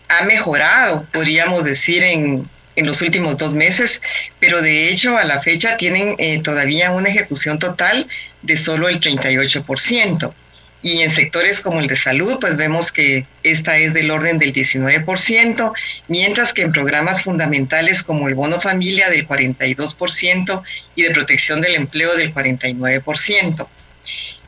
ha 0.08 0.24
mejorado, 0.24 1.06
podríamos 1.12 1.64
decir, 1.64 2.02
en, 2.02 2.48
los 2.76 3.02
últimos 3.02 3.36
dos 3.36 3.54
meses, 3.54 4.00
pero 4.38 4.62
de 4.62 4.88
hecho 4.88 5.18
a 5.18 5.24
la 5.24 5.40
fecha 5.40 5.76
tienen 5.76 6.14
eh, 6.18 6.40
todavía 6.40 6.92
una 6.92 7.08
ejecución 7.08 7.58
total 7.58 8.06
de 8.42 8.56
solo 8.56 8.88
el 8.88 9.00
38%. 9.00 10.32
Y 10.80 11.00
en 11.00 11.11
sectores 11.11 11.61
como 11.61 11.80
el 11.80 11.88
de 11.88 11.97
salud, 11.97 12.38
pues 12.40 12.56
vemos 12.56 12.92
que 12.92 13.26
esta 13.42 13.76
es 13.78 13.94
del 13.94 14.11
orden 14.11 14.38
del 14.38 14.52
19%, 14.52 15.73
mientras 16.06 16.52
que 16.52 16.62
en 16.62 16.73
programas 16.73 17.23
fundamentales 17.23 18.02
como 18.02 18.28
el 18.28 18.35
bono 18.35 18.61
familia 18.61 19.11
del 19.11 19.26
42% 19.26 20.62
y 20.94 21.02
de 21.02 21.11
protección 21.11 21.61
del 21.61 21.75
empleo 21.75 22.14
del 22.14 22.32
49%. 22.32 23.66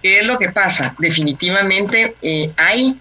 ¿Qué 0.03 0.21
es 0.21 0.27
lo 0.27 0.39
que 0.39 0.51
pasa? 0.51 0.95
Definitivamente 0.99 2.15
eh, 2.23 2.51
hay 2.57 2.97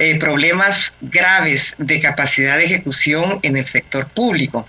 eh, 0.00 0.18
problemas 0.18 0.94
graves 1.00 1.74
de 1.78 2.00
capacidad 2.00 2.56
de 2.56 2.64
ejecución 2.64 3.40
en 3.42 3.56
el 3.56 3.64
sector 3.64 4.08
público. 4.08 4.68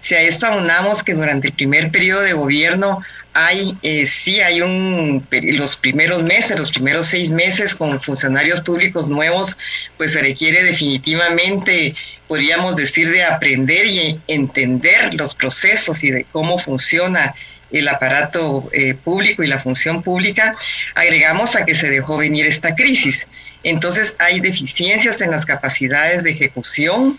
Si 0.00 0.14
a 0.14 0.22
esto 0.22 0.46
aunamos 0.46 1.02
que 1.02 1.14
durante 1.14 1.48
el 1.48 1.54
primer 1.54 1.90
periodo 1.90 2.20
de 2.20 2.32
gobierno 2.32 3.02
hay, 3.32 3.76
eh, 3.82 4.06
sí 4.06 4.40
hay 4.40 4.60
un, 4.60 5.26
los 5.30 5.76
primeros 5.76 6.22
meses, 6.22 6.58
los 6.58 6.72
primeros 6.72 7.06
seis 7.06 7.30
meses 7.30 7.74
con 7.74 8.00
funcionarios 8.00 8.60
públicos 8.60 9.08
nuevos, 9.08 9.56
pues 9.96 10.12
se 10.12 10.22
requiere 10.22 10.64
definitivamente, 10.64 11.94
podríamos 12.26 12.76
decir, 12.76 13.10
de 13.10 13.22
aprender 13.22 13.86
y 13.86 14.20
entender 14.26 15.14
los 15.14 15.34
procesos 15.34 16.02
y 16.02 16.10
de 16.10 16.26
cómo 16.32 16.58
funciona 16.58 17.34
el 17.70 17.86
aparato 17.88 18.68
eh, 18.72 18.94
público 18.94 19.44
y 19.44 19.46
la 19.46 19.60
función 19.60 20.02
pública, 20.02 20.56
agregamos 20.96 21.54
a 21.54 21.64
que 21.64 21.76
se 21.76 21.88
dejó 21.88 22.16
venir 22.16 22.46
esta 22.46 22.74
crisis. 22.74 23.28
Entonces 23.62 24.16
hay 24.18 24.40
deficiencias 24.40 25.20
en 25.20 25.30
las 25.30 25.44
capacidades 25.44 26.24
de 26.24 26.30
ejecución 26.30 27.18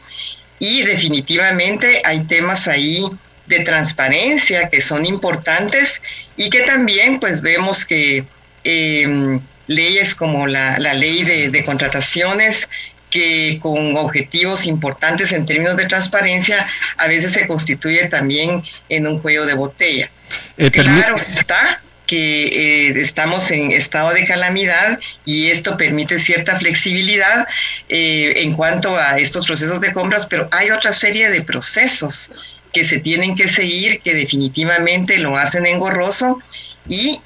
y 0.59 0.83
definitivamente 0.83 2.01
hay 2.03 2.25
temas 2.25 2.67
ahí 2.67 3.05
de 3.51 3.59
transparencia 3.59 4.69
que 4.69 4.81
son 4.81 5.05
importantes 5.05 6.01
y 6.35 6.49
que 6.49 6.61
también 6.61 7.19
pues 7.19 7.41
vemos 7.41 7.85
que 7.85 8.25
em, 8.63 9.39
leyes 9.67 10.15
como 10.15 10.47
la, 10.47 10.79
ley 10.79 11.23
de, 11.23 11.63
contrataciones 11.63 12.69
que 13.09 13.59
con 13.61 13.97
objetivos 13.97 14.65
importantes 14.65 15.33
en 15.33 15.45
términos 15.45 15.75
de 15.75 15.85
transparencia 15.85 16.65
a 16.97 17.07
veces 17.07 17.33
se 17.33 17.45
constituye 17.45 18.07
también 18.07 18.63
en 18.89 19.05
un 19.05 19.19
cuello 19.19 19.45
de 19.45 19.53
botella. 19.53 20.09
Eh, 20.57 20.71
claro 20.71 21.17
está 21.35 21.81
que 22.11 22.43
eh, 22.87 22.93
estamos 22.99 23.51
en 23.51 23.71
estado 23.71 24.11
de 24.11 24.25
calamidad 24.25 24.99
y 25.23 25.47
esto 25.47 25.77
permite 25.77 26.19
cierta 26.19 26.57
flexibilidad 26.57 27.47
eh, 27.87 28.33
en 28.35 28.53
cuanto 28.53 28.97
a 28.97 29.17
estos 29.17 29.47
procesos 29.47 29.79
de 29.79 29.93
compras, 29.93 30.27
pero 30.29 30.49
hay 30.51 30.71
otra 30.71 30.91
serie 30.91 31.29
de 31.29 31.41
procesos 31.41 32.33
que 32.73 32.85
se 32.85 32.99
tienen 32.99 33.35
que 33.35 33.49
seguir 33.49 34.01
que 34.01 34.13
definitivamente 34.13 35.17
lo 35.17 35.37
hacen 35.37 35.65
engorroso 35.65 36.39
y 36.87 37.19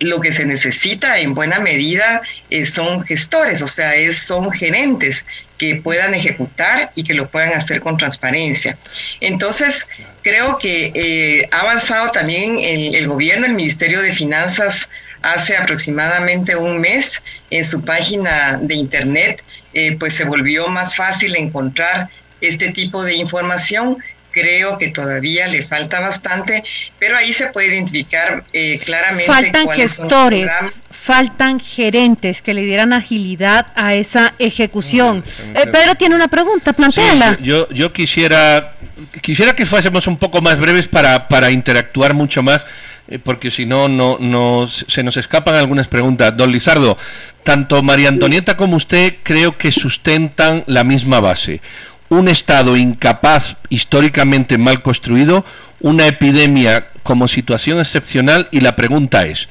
lo 0.00 0.20
que 0.20 0.32
se 0.32 0.44
necesita 0.44 1.18
en 1.18 1.34
buena 1.34 1.58
medida 1.58 2.22
eh, 2.50 2.66
son 2.66 3.02
gestores, 3.02 3.62
o 3.62 3.68
sea, 3.68 3.94
es, 3.94 4.18
son 4.18 4.50
gerentes 4.52 5.26
que 5.56 5.76
puedan 5.76 6.14
ejecutar 6.14 6.92
y 6.94 7.02
que 7.02 7.14
lo 7.14 7.28
puedan 7.28 7.52
hacer 7.52 7.80
con 7.80 7.96
transparencia. 7.96 8.78
Entonces, 9.20 9.88
creo 10.22 10.58
que 10.58 10.92
eh, 10.94 11.48
ha 11.50 11.60
avanzado 11.60 12.10
también 12.10 12.58
el, 12.60 13.06
gobierno, 13.08 13.46
el 13.46 13.54
Ministerio 13.54 14.00
de 14.00 14.12
Finanzas 14.12 14.88
hace 15.22 15.56
aproximadamente 15.56 16.54
un 16.54 16.78
mes 16.78 17.22
en 17.50 17.64
su 17.64 17.84
página 17.84 18.58
de 18.62 18.76
internet, 18.76 19.42
eh, 19.74 19.96
pues 19.98 20.14
se 20.14 20.24
volvió 20.24 20.68
más 20.68 20.94
fácil 20.94 21.34
encontrar 21.34 22.08
este 22.40 22.70
tipo 22.70 23.02
de 23.02 23.16
información 23.16 23.98
creo 24.30 24.78
que 24.78 24.90
todavía 24.90 25.46
le 25.48 25.66
falta 25.66 26.00
bastante, 26.00 26.62
pero 26.98 27.16
ahí 27.16 27.32
se 27.32 27.48
puede 27.48 27.68
identificar 27.68 28.44
eh, 28.52 28.80
claramente. 28.84 29.32
Faltan 29.32 29.68
gestores, 29.70 30.82
faltan 30.90 31.60
gerentes 31.60 32.42
que 32.42 32.54
le 32.54 32.62
dieran 32.62 32.92
agilidad 32.92 33.68
a 33.74 33.94
esa 33.94 34.34
ejecución. 34.38 35.24
Eh, 35.54 35.66
Pedro 35.66 35.94
tiene 35.96 36.14
una 36.14 36.28
pregunta, 36.28 36.72
planteala. 36.72 37.38
yo, 37.40 37.68
yo 37.70 37.92
quisiera, 37.92 38.74
quisiera 39.22 39.54
que 39.54 39.66
fuésemos 39.66 40.06
un 40.06 40.18
poco 40.18 40.40
más 40.40 40.58
breves 40.58 40.88
para, 40.88 41.28
para 41.28 41.50
interactuar 41.50 42.14
mucho 42.14 42.42
más 42.42 42.64
eh, 43.08 43.18
porque 43.18 43.50
si 43.50 43.64
no, 43.64 43.88
no, 43.88 44.68
se 44.68 45.02
nos 45.02 45.16
escapan 45.16 45.54
algunas 45.54 45.88
preguntas. 45.88 46.36
Don 46.36 46.52
Lizardo, 46.52 46.98
tanto 47.42 47.82
María 47.82 48.10
Antonieta 48.10 48.56
como 48.56 48.76
usted 48.76 49.16
creo 49.22 49.56
que 49.56 49.72
sustentan 49.72 50.62
la 50.66 50.84
misma 50.84 51.20
base 51.20 51.60
un 52.08 52.28
Estado 52.28 52.76
incapaz, 52.76 53.56
históricamente 53.68 54.58
mal 54.58 54.82
construido, 54.82 55.44
una 55.80 56.06
epidemia 56.06 56.88
como 57.02 57.28
situación 57.28 57.78
excepcional 57.78 58.48
y 58.50 58.60
la 58.60 58.76
pregunta 58.76 59.26
es, 59.26 59.48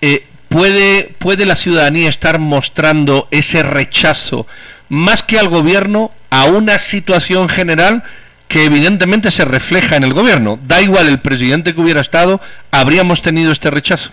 eh, 0.00 0.26
¿puede, 0.48 1.14
¿puede 1.18 1.46
la 1.46 1.56
ciudadanía 1.56 2.08
estar 2.08 2.38
mostrando 2.38 3.28
ese 3.30 3.62
rechazo 3.62 4.46
más 4.88 5.22
que 5.22 5.38
al 5.38 5.48
gobierno 5.48 6.10
a 6.30 6.46
una 6.46 6.78
situación 6.78 7.48
general 7.48 8.02
que 8.48 8.64
evidentemente 8.64 9.30
se 9.30 9.44
refleja 9.44 9.96
en 9.96 10.04
el 10.04 10.14
gobierno? 10.14 10.58
Da 10.62 10.80
igual 10.80 11.08
el 11.08 11.20
presidente 11.20 11.74
que 11.74 11.80
hubiera 11.80 12.00
estado, 12.00 12.40
habríamos 12.70 13.22
tenido 13.22 13.52
este 13.52 13.70
rechazo. 13.70 14.10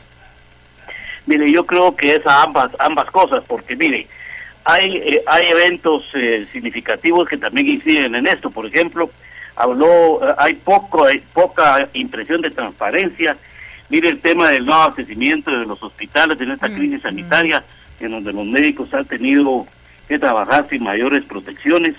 Mire, 1.26 1.52
yo 1.52 1.66
creo 1.66 1.96
que 1.96 2.16
es 2.16 2.26
a 2.26 2.44
ambas, 2.44 2.72
ambas 2.80 3.10
cosas, 3.12 3.44
porque 3.48 3.76
mire, 3.76 4.08
hay, 4.64 4.98
eh, 4.98 5.22
hay 5.28 5.48
eventos 5.48 6.04
eh, 6.14 6.48
significativos 6.52 7.28
que 7.28 7.38
también 7.38 7.70
inciden 7.70 8.16
en 8.16 8.28
esto. 8.28 8.52
Por 8.52 8.66
ejemplo, 8.66 9.10
habló, 9.56 10.28
eh, 10.28 10.36
hay 10.38 10.56
poco, 10.56 11.06
hay 11.06 11.20
poca 11.34 11.90
impresión 11.94 12.42
de 12.42 12.52
transparencia. 12.52 13.38
Mire 13.90 14.10
el 14.10 14.22
tema 14.22 14.50
del 14.50 14.66
no 14.66 14.74
abastecimiento 14.74 15.52
de 15.52 15.66
los 15.66 15.82
hospitales 15.84 16.40
en 16.40 16.52
esta 16.52 16.70
crisis 16.70 17.02
sanitaria, 17.02 17.64
en 18.00 18.12
donde 18.12 18.32
los 18.32 18.46
médicos 18.46 18.94
han 18.94 19.06
tenido 19.06 19.68
que 20.08 20.18
trabajar 20.18 20.68
sin 20.70 20.84
mayores 20.84 21.24
protecciones. 21.26 21.96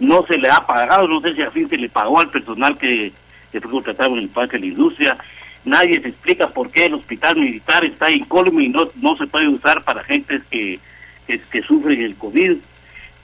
No 0.00 0.24
se 0.26 0.36
le 0.36 0.50
ha 0.50 0.66
pagado, 0.66 1.06
no 1.06 1.20
sé 1.20 1.34
si 1.34 1.42
a 1.42 1.50
fin 1.50 1.68
se 1.68 1.76
le 1.76 1.88
pagó 1.88 2.18
al 2.18 2.30
personal 2.30 2.76
que, 2.76 3.12
que 3.52 3.60
fue 3.60 3.70
contratado 3.70 4.14
en 4.14 4.24
el 4.24 4.28
parque 4.28 4.56
de 4.56 4.66
la 4.66 4.72
industria. 4.72 5.16
Nadie 5.64 6.00
se 6.00 6.08
explica 6.08 6.48
por 6.48 6.70
qué 6.72 6.86
el 6.86 6.94
hospital 6.94 7.36
militar 7.36 7.84
está 7.84 8.10
incólume 8.10 8.64
y 8.64 8.68
no, 8.68 8.88
no 8.96 9.16
se 9.16 9.28
puede 9.28 9.46
usar 9.46 9.84
para 9.84 10.02
gentes 10.02 10.42
que 10.50 10.80
que, 11.26 11.62
sufren 11.62 12.02
el 12.02 12.16
COVID 12.16 12.56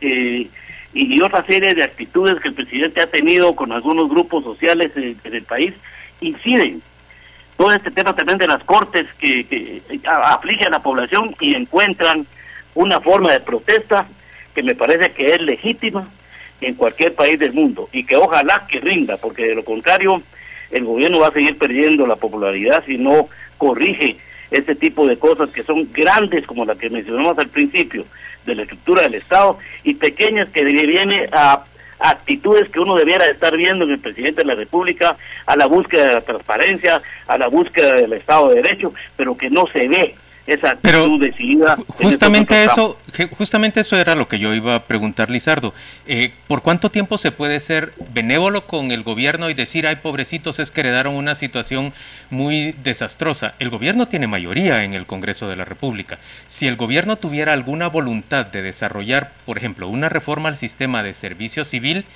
eh, 0.00 0.48
y, 0.94 1.20
otra 1.20 1.44
serie 1.44 1.74
de 1.74 1.82
actitudes 1.82 2.40
que 2.40 2.48
el 2.48 2.54
presidente 2.54 3.02
ha 3.02 3.10
tenido 3.10 3.54
con 3.54 3.72
algunos 3.72 4.08
grupos 4.08 4.44
sociales 4.44 4.92
en, 4.96 5.18
el 5.24 5.42
país 5.42 5.74
inciden. 6.20 6.82
Todo 7.56 7.72
este 7.72 7.90
tema 7.90 8.14
también 8.14 8.38
de 8.38 8.46
las 8.46 8.62
cortes 8.64 9.06
que, 9.18 9.44
que 9.46 9.82
aflige 10.06 10.64
a 10.64 10.70
la 10.70 10.82
población 10.82 11.34
y 11.40 11.54
encuentran 11.54 12.26
una 12.74 13.00
forma 13.00 13.32
de 13.32 13.40
protesta 13.40 14.06
que 14.54 14.62
me 14.62 14.74
parece 14.74 15.12
que 15.12 15.34
es 15.34 15.40
legítima 15.40 16.08
en 16.60 16.74
cualquier 16.74 17.14
país 17.14 17.38
del 17.38 17.52
mundo 17.52 17.88
y 17.92 18.04
que 18.04 18.16
ojalá 18.16 18.66
que 18.68 18.80
rinda, 18.80 19.16
porque 19.16 19.46
de 19.46 19.54
lo 19.54 19.64
contrario 19.64 20.22
el 20.70 20.84
gobierno 20.84 21.20
va 21.20 21.28
a 21.28 21.32
seguir 21.32 21.56
perdiendo 21.58 22.06
la 22.06 22.16
popularidad 22.16 22.84
si 22.86 22.98
no 22.98 23.28
corrige 23.56 24.18
este 24.50 24.74
tipo 24.74 25.06
de 25.06 25.18
cosas 25.18 25.50
que 25.50 25.62
son 25.62 25.90
grandes 25.92 26.46
como 26.46 26.64
la 26.64 26.76
que 26.76 26.90
mencionamos 26.90 27.38
al 27.38 27.48
principio 27.48 28.04
de 28.46 28.54
la 28.54 28.62
estructura 28.62 29.02
del 29.02 29.14
Estado 29.14 29.58
y 29.84 29.94
pequeñas 29.94 30.48
que 30.50 30.64
viene 30.64 31.28
a 31.32 31.64
actitudes 31.98 32.68
que 32.70 32.80
uno 32.80 32.94
debiera 32.94 33.26
estar 33.26 33.56
viendo 33.56 33.84
en 33.84 33.92
el 33.92 33.98
presidente 33.98 34.42
de 34.42 34.46
la 34.46 34.54
República, 34.54 35.16
a 35.46 35.56
la 35.56 35.66
búsqueda 35.66 36.06
de 36.06 36.14
la 36.14 36.20
transparencia, 36.20 37.02
a 37.26 37.38
la 37.38 37.48
búsqueda 37.48 37.94
del 37.94 38.12
Estado 38.12 38.50
de 38.50 38.62
Derecho, 38.62 38.94
pero 39.16 39.36
que 39.36 39.50
no 39.50 39.66
se 39.72 39.88
ve 39.88 40.14
esa 40.48 40.70
actitud 40.70 41.20
decidida. 41.20 41.76
Justamente 41.88 42.64
eso, 42.64 42.98
justamente 43.36 43.80
eso 43.80 43.98
era 43.98 44.14
lo 44.14 44.28
que 44.28 44.38
yo 44.38 44.54
iba 44.54 44.74
a 44.74 44.84
preguntar, 44.84 45.28
Lizardo. 45.28 45.74
Eh, 46.06 46.32
¿Por 46.46 46.62
cuánto 46.62 46.90
tiempo 46.90 47.18
se 47.18 47.32
puede 47.32 47.60
ser 47.60 47.92
benévolo 48.14 48.66
con 48.66 48.90
el 48.90 49.02
gobierno 49.02 49.50
y 49.50 49.54
decir, 49.54 49.86
ay, 49.86 49.96
pobrecitos, 49.96 50.58
es 50.58 50.70
que 50.70 50.80
heredaron 50.80 51.14
una 51.14 51.34
situación 51.34 51.92
muy 52.30 52.74
desastrosa? 52.82 53.54
El 53.58 53.68
gobierno 53.68 54.08
tiene 54.08 54.26
mayoría 54.26 54.84
en 54.84 54.94
el 54.94 55.04
Congreso 55.04 55.48
de 55.48 55.56
la 55.56 55.66
República. 55.66 56.18
Si 56.48 56.66
el 56.66 56.76
gobierno 56.76 57.16
tuviera 57.16 57.52
alguna 57.52 57.88
voluntad 57.88 58.46
de 58.46 58.62
desarrollar, 58.62 59.32
por 59.44 59.58
ejemplo, 59.58 59.86
una 59.86 60.08
reforma 60.08 60.48
al 60.48 60.56
sistema 60.56 61.02
de 61.02 61.12
servicio 61.12 61.66
civil, 61.66 62.06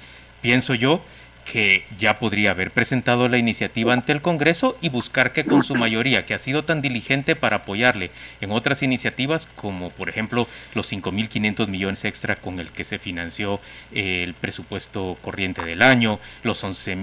pienso 0.40 0.74
yo 0.74 1.02
que 1.44 1.84
ya 1.98 2.18
podría 2.18 2.52
haber 2.52 2.70
presentado 2.70 3.28
la 3.28 3.38
iniciativa 3.38 3.92
ante 3.92 4.12
el 4.12 4.22
Congreso 4.22 4.76
y 4.80 4.88
buscar 4.88 5.32
que 5.32 5.44
con 5.44 5.64
su 5.64 5.74
mayoría, 5.74 6.24
que 6.24 6.34
ha 6.34 6.38
sido 6.38 6.64
tan 6.64 6.80
diligente 6.82 7.36
para 7.36 7.58
apoyarle 7.58 8.10
en 8.40 8.52
otras 8.52 8.82
iniciativas, 8.82 9.48
como 9.56 9.90
por 9.90 10.08
ejemplo 10.08 10.48
los 10.74 10.90
5.500 10.90 11.66
millones 11.68 12.04
extra 12.04 12.36
con 12.36 12.60
el 12.60 12.70
que 12.70 12.84
se 12.84 12.98
financió 12.98 13.60
eh, 13.92 14.22
el 14.22 14.34
presupuesto 14.34 15.18
corriente 15.22 15.62
del 15.62 15.82
año, 15.82 16.20
los 16.42 16.62
11, 16.62 16.96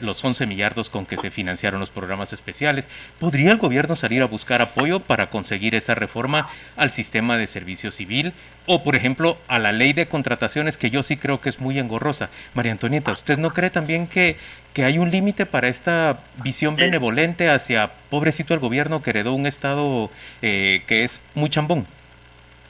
los 0.00 0.24
11 0.24 0.46
millardos 0.46 0.90
con 0.90 1.06
que 1.06 1.16
se 1.16 1.30
financiaron 1.30 1.80
los 1.80 1.90
programas 1.90 2.32
especiales, 2.32 2.86
¿podría 3.18 3.52
el 3.52 3.58
gobierno 3.58 3.96
salir 3.96 4.22
a 4.22 4.26
buscar 4.26 4.62
apoyo 4.62 5.00
para 5.00 5.28
conseguir 5.28 5.74
esa 5.74 5.94
reforma 5.94 6.48
al 6.76 6.90
sistema 6.90 7.36
de 7.36 7.46
servicio 7.46 7.90
civil? 7.90 8.32
O, 8.66 8.82
por 8.82 8.96
ejemplo, 8.96 9.36
a 9.46 9.58
la 9.58 9.72
ley 9.72 9.92
de 9.92 10.06
contrataciones, 10.06 10.78
que 10.78 10.90
yo 10.90 11.02
sí 11.02 11.18
creo 11.18 11.40
que 11.40 11.50
es 11.50 11.60
muy 11.60 11.78
engorrosa. 11.78 12.30
María 12.54 12.72
Antonieta, 12.72 13.12
¿usted 13.12 13.36
no 13.36 13.50
cree 13.52 13.68
también 13.68 14.06
que, 14.06 14.36
que 14.72 14.84
hay 14.84 14.98
un 14.98 15.10
límite 15.10 15.44
para 15.44 15.68
esta 15.68 16.20
visión 16.42 16.74
benevolente 16.74 17.50
hacia 17.50 17.90
pobrecito 18.08 18.54
el 18.54 18.60
gobierno 18.60 19.02
que 19.02 19.10
heredó 19.10 19.34
un 19.34 19.46
Estado 19.46 20.10
eh, 20.40 20.82
que 20.86 21.04
es 21.04 21.20
muy 21.34 21.50
chambón? 21.50 21.86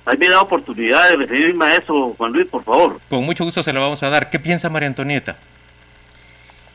Hay 0.06 0.18
me 0.18 0.28
da 0.28 0.40
oportunidad 0.42 1.10
de 1.10 1.16
referirme 1.16 1.64
a 1.64 1.76
eso, 1.76 2.14
Juan 2.18 2.32
Luis, 2.32 2.46
por 2.46 2.64
favor. 2.64 3.00
Con 3.08 3.24
mucho 3.24 3.44
gusto 3.44 3.62
se 3.62 3.72
lo 3.72 3.80
vamos 3.80 4.02
a 4.02 4.10
dar. 4.10 4.28
¿Qué 4.30 4.38
piensa 4.38 4.68
María 4.68 4.88
Antonieta? 4.88 5.36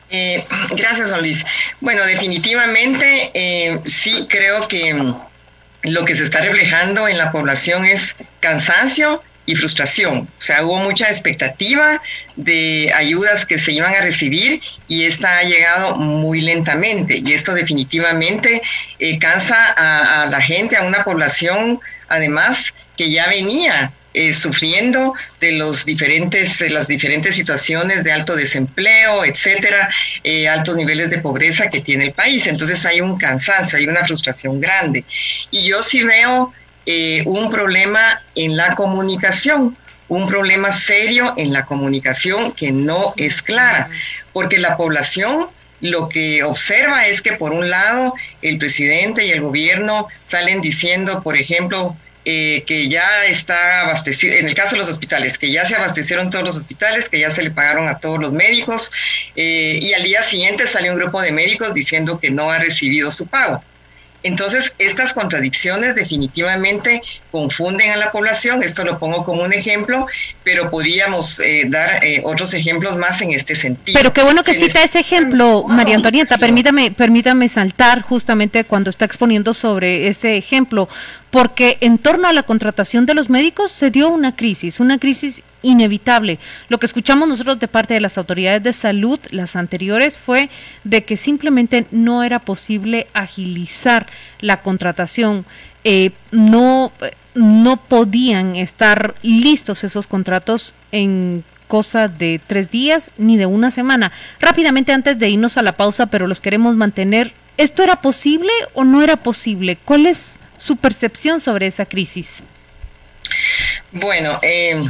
Eh, 0.08 0.44
gracias, 0.70 1.08
Juan 1.08 1.20
Luis. 1.20 1.46
Bueno, 1.80 2.02
definitivamente 2.04 3.30
eh, 3.34 3.80
sí 3.84 4.26
creo 4.28 4.66
que 4.66 5.14
lo 5.82 6.04
que 6.04 6.16
se 6.16 6.24
está 6.24 6.40
reflejando 6.40 7.08
en 7.08 7.18
la 7.18 7.32
población 7.32 7.84
es 7.84 8.16
cansancio 8.40 9.22
y 9.46 9.56
frustración. 9.56 10.28
O 10.38 10.40
sea, 10.40 10.64
hubo 10.64 10.78
mucha 10.78 11.08
expectativa 11.08 12.00
de 12.36 12.92
ayudas 12.94 13.46
que 13.46 13.58
se 13.58 13.72
iban 13.72 13.94
a 13.94 14.00
recibir 14.00 14.60
y 14.86 15.04
esta 15.04 15.38
ha 15.38 15.42
llegado 15.42 15.96
muy 15.96 16.40
lentamente. 16.40 17.20
Y 17.24 17.32
esto 17.32 17.54
definitivamente 17.54 18.62
eh, 18.98 19.18
cansa 19.18 19.56
a, 19.76 20.26
la 20.26 20.40
gente, 20.40 20.76
a 20.76 20.82
una 20.82 21.02
población, 21.02 21.80
además, 22.08 22.72
que 22.96 23.10
ya 23.10 23.28
venía 23.28 23.92
eh, 24.12 24.34
sufriendo 24.34 25.14
de 25.40 25.52
los 25.52 25.84
diferentes 25.84 26.58
de 26.58 26.70
las 26.70 26.88
diferentes 26.88 27.36
situaciones 27.36 28.02
de 28.02 28.12
alto 28.12 28.34
desempleo 28.34 29.24
etcétera 29.24 29.88
eh, 30.24 30.48
altos 30.48 30.76
niveles 30.76 31.10
de 31.10 31.18
pobreza 31.18 31.68
que 31.70 31.80
tiene 31.80 32.06
el 32.06 32.12
país. 32.12 32.46
Entonces 32.46 32.84
hay 32.86 33.00
un 33.00 33.16
cansancio 33.16 33.78
hay 33.78 33.86
una 33.86 34.04
frustración 34.04 34.60
grande. 34.60 35.04
Y 35.50 35.68
yo 35.68 35.82
sí 35.82 36.02
veo 36.02 36.52
eh, 36.86 37.22
un 37.26 37.50
problema 37.50 38.22
en 38.34 38.56
la 38.56 38.74
comunicación 38.74 39.76
un 40.08 40.26
problema 40.26 40.72
serio 40.72 41.34
en 41.36 41.52
la 41.52 41.64
comunicación 41.66 42.52
que 42.52 42.72
no 42.72 43.14
es 43.16 43.42
clara 43.42 43.90
porque 44.32 44.58
la 44.58 44.76
población 44.76 45.46
lo 45.80 46.08
que 46.08 46.42
observa 46.42 47.06
es 47.06 47.22
que 47.22 47.32
por 47.32 47.52
un 47.52 47.70
lado 47.70 48.14
el 48.42 48.58
presidente 48.58 49.24
y 49.24 49.30
el 49.30 49.40
gobierno 49.40 50.08
salen 50.26 50.60
diciendo, 50.60 51.22
por 51.22 51.36
ejemplo, 51.36 51.96
eh, 52.24 52.64
que 52.66 52.88
ya 52.88 53.24
está 53.24 53.82
abastecido, 53.82 54.34
en 54.34 54.46
el 54.46 54.54
caso 54.54 54.72
de 54.72 54.78
los 54.78 54.88
hospitales, 54.88 55.38
que 55.38 55.50
ya 55.50 55.66
se 55.66 55.74
abastecieron 55.74 56.30
todos 56.30 56.44
los 56.44 56.56
hospitales, 56.56 57.08
que 57.08 57.18
ya 57.18 57.30
se 57.30 57.42
le 57.42 57.50
pagaron 57.50 57.88
a 57.88 57.98
todos 57.98 58.18
los 58.18 58.32
médicos, 58.32 58.90
eh, 59.36 59.78
y 59.80 59.92
al 59.94 60.02
día 60.02 60.22
siguiente 60.22 60.66
salió 60.66 60.92
un 60.92 60.98
grupo 60.98 61.20
de 61.20 61.32
médicos 61.32 61.72
diciendo 61.72 62.20
que 62.20 62.30
no 62.30 62.50
ha 62.50 62.58
recibido 62.58 63.10
su 63.10 63.26
pago. 63.26 63.62
Entonces, 64.22 64.74
estas 64.78 65.12
contradicciones 65.12 65.94
definitivamente 65.94 67.02
confunden 67.30 67.90
a 67.90 67.96
la 67.96 68.12
población, 68.12 68.62
esto 68.62 68.84
lo 68.84 68.98
pongo 68.98 69.22
como 69.22 69.44
un 69.44 69.52
ejemplo, 69.52 70.06
pero 70.44 70.70
podríamos 70.70 71.40
eh, 71.40 71.64
dar 71.68 72.04
eh, 72.04 72.20
otros 72.24 72.52
ejemplos 72.54 72.96
más 72.96 73.20
en 73.22 73.32
este 73.32 73.56
sentido. 73.56 73.98
Pero 73.98 74.12
qué 74.12 74.22
bueno 74.22 74.42
que 74.42 74.54
cita 74.54 74.82
ese 74.82 75.00
ejemplo, 75.00 75.64
María 75.66 75.96
Antonieta, 75.96 76.36
permítame, 76.38 76.90
permítame 76.90 77.48
saltar 77.48 78.02
justamente 78.02 78.64
cuando 78.64 78.90
está 78.90 79.04
exponiendo 79.04 79.54
sobre 79.54 80.08
ese 80.08 80.36
ejemplo, 80.36 80.88
porque 81.30 81.78
en 81.80 81.98
torno 81.98 82.28
a 82.28 82.32
la 82.32 82.42
contratación 82.42 83.06
de 83.06 83.14
los 83.14 83.30
médicos 83.30 83.70
se 83.70 83.90
dio 83.90 84.08
una 84.08 84.36
crisis, 84.36 84.80
una 84.80 84.98
crisis 84.98 85.42
inevitable. 85.62 86.38
Lo 86.68 86.78
que 86.78 86.86
escuchamos 86.86 87.28
nosotros 87.28 87.58
de 87.58 87.68
parte 87.68 87.94
de 87.94 88.00
las 88.00 88.18
autoridades 88.18 88.62
de 88.62 88.72
salud, 88.72 89.18
las 89.30 89.56
anteriores, 89.56 90.20
fue 90.20 90.50
de 90.84 91.04
que 91.04 91.16
simplemente 91.16 91.86
no 91.90 92.22
era 92.22 92.38
posible 92.40 93.06
agilizar 93.12 94.06
la 94.40 94.62
contratación. 94.62 95.44
Eh, 95.84 96.10
no, 96.30 96.92
no 97.34 97.76
podían 97.76 98.56
estar 98.56 99.14
listos 99.22 99.84
esos 99.84 100.06
contratos 100.06 100.74
en 100.92 101.44
cosa 101.68 102.08
de 102.08 102.40
tres 102.44 102.70
días 102.70 103.12
ni 103.16 103.36
de 103.36 103.46
una 103.46 103.70
semana. 103.70 104.12
Rápidamente 104.40 104.92
antes 104.92 105.18
de 105.18 105.30
irnos 105.30 105.56
a 105.56 105.62
la 105.62 105.76
pausa, 105.76 106.06
pero 106.06 106.26
los 106.26 106.40
queremos 106.40 106.74
mantener, 106.74 107.32
¿esto 107.56 107.82
era 107.82 108.02
posible 108.02 108.50
o 108.74 108.84
no 108.84 109.02
era 109.02 109.16
posible? 109.16 109.76
¿Cuál 109.76 110.06
es 110.06 110.40
su 110.56 110.76
percepción 110.76 111.40
sobre 111.40 111.66
esa 111.66 111.86
crisis? 111.86 112.42
Bueno, 113.92 114.40
eh, 114.42 114.82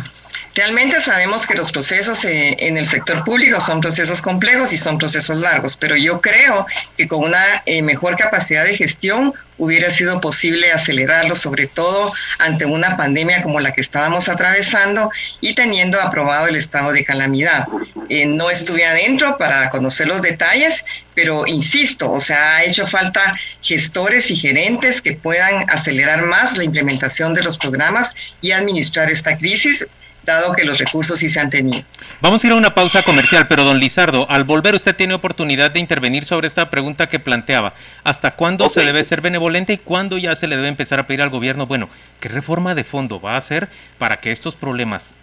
Realmente 0.54 1.00
sabemos 1.00 1.46
que 1.46 1.54
los 1.54 1.70
procesos 1.70 2.24
eh, 2.24 2.56
en 2.58 2.76
el 2.76 2.86
sector 2.86 3.22
público 3.24 3.60
son 3.60 3.80
procesos 3.80 4.20
complejos 4.20 4.72
y 4.72 4.78
son 4.78 4.98
procesos 4.98 5.38
largos, 5.38 5.76
pero 5.76 5.94
yo 5.94 6.20
creo 6.20 6.66
que 6.96 7.06
con 7.06 7.22
una 7.22 7.62
eh, 7.66 7.82
mejor 7.82 8.16
capacidad 8.16 8.64
de 8.64 8.76
gestión 8.76 9.32
hubiera 9.58 9.92
sido 9.92 10.20
posible 10.20 10.72
acelerarlo, 10.72 11.36
sobre 11.36 11.68
todo 11.68 12.12
ante 12.38 12.64
una 12.64 12.96
pandemia 12.96 13.42
como 13.42 13.60
la 13.60 13.72
que 13.72 13.80
estábamos 13.80 14.28
atravesando 14.28 15.10
y 15.40 15.54
teniendo 15.54 16.00
aprobado 16.00 16.48
el 16.48 16.56
estado 16.56 16.92
de 16.92 17.04
calamidad. 17.04 17.68
Eh, 18.08 18.26
no 18.26 18.50
estuve 18.50 18.84
adentro 18.84 19.38
para 19.38 19.70
conocer 19.70 20.08
los 20.08 20.20
detalles, 20.20 20.84
pero 21.14 21.46
insisto, 21.46 22.10
o 22.10 22.18
sea, 22.18 22.56
ha 22.56 22.64
hecho 22.64 22.88
falta 22.88 23.38
gestores 23.62 24.32
y 24.32 24.36
gerentes 24.36 25.00
que 25.00 25.12
puedan 25.12 25.70
acelerar 25.70 26.22
más 26.22 26.56
la 26.56 26.64
implementación 26.64 27.34
de 27.34 27.44
los 27.44 27.56
programas 27.56 28.16
y 28.40 28.50
administrar 28.50 29.10
esta 29.10 29.36
crisis 29.36 29.86
dado 30.24 30.52
que 30.52 30.64
los 30.64 30.78
recursos 30.78 31.18
sí 31.18 31.28
se 31.28 31.40
han 31.40 31.50
tenido. 31.50 31.82
Vamos 32.20 32.42
a 32.42 32.46
ir 32.46 32.52
a 32.52 32.56
una 32.56 32.74
pausa 32.74 33.02
comercial, 33.02 33.46
pero 33.48 33.64
don 33.64 33.78
Lizardo, 33.78 34.26
al 34.30 34.44
volver 34.44 34.74
usted 34.74 34.94
tiene 34.94 35.14
oportunidad 35.14 35.70
de 35.70 35.80
intervenir 35.80 36.24
sobre 36.24 36.48
esta 36.48 36.70
pregunta 36.70 37.08
que 37.08 37.18
planteaba. 37.18 37.74
¿Hasta 38.04 38.32
cuándo 38.32 38.68
se 38.68 38.84
debe 38.84 39.04
ser 39.04 39.20
benevolente 39.20 39.72
y 39.72 39.78
cuándo 39.78 40.18
ya 40.18 40.36
se 40.36 40.46
le 40.46 40.56
debe 40.56 40.68
empezar 40.68 41.00
a 41.00 41.06
pedir 41.06 41.22
al 41.22 41.30
gobierno, 41.30 41.66
bueno, 41.66 41.88
qué 42.20 42.28
reforma 42.28 42.74
de 42.74 42.84
fondo 42.84 43.20
va 43.20 43.34
a 43.34 43.38
hacer 43.38 43.68
para 43.98 44.20
que 44.20 44.32
estos 44.32 44.54
problemas 44.54 45.14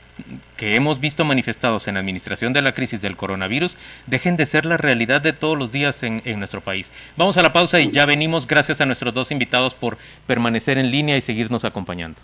que 0.56 0.76
hemos 0.76 1.00
visto 1.00 1.24
manifestados 1.26 1.88
en 1.88 1.94
la 1.94 2.00
administración 2.00 2.52
de 2.52 2.64
la 2.64 2.74
crisis 2.74 3.02
del 3.02 3.16
coronavirus 3.16 3.78
dejen 4.08 4.36
de 4.36 4.48
ser 4.48 4.66
la 4.66 4.78
realidad 4.78 5.22
de 5.22 5.34
todos 5.34 5.58
los 5.58 5.72
días 5.72 6.02
en, 6.02 6.24
en, 6.26 6.40
nuestro 6.40 6.62
país. 6.62 6.92
Vamos 7.16 7.38
a 7.38 7.44
la 7.44 7.54
pausa 7.54 7.80
y 7.80 7.92
ya 7.92 8.06
venimos. 8.06 8.48
Gracias 8.48 8.82
a 8.82 8.88
nuestros 8.88 9.14
dos 9.14 9.32
invitados 9.32 9.76
por 9.76 9.98
permanecer 10.26 10.80
en 10.80 10.90
línea 10.90 11.18
y 11.18 11.22
seguirnos 11.22 11.66
acompañando. 11.66 12.20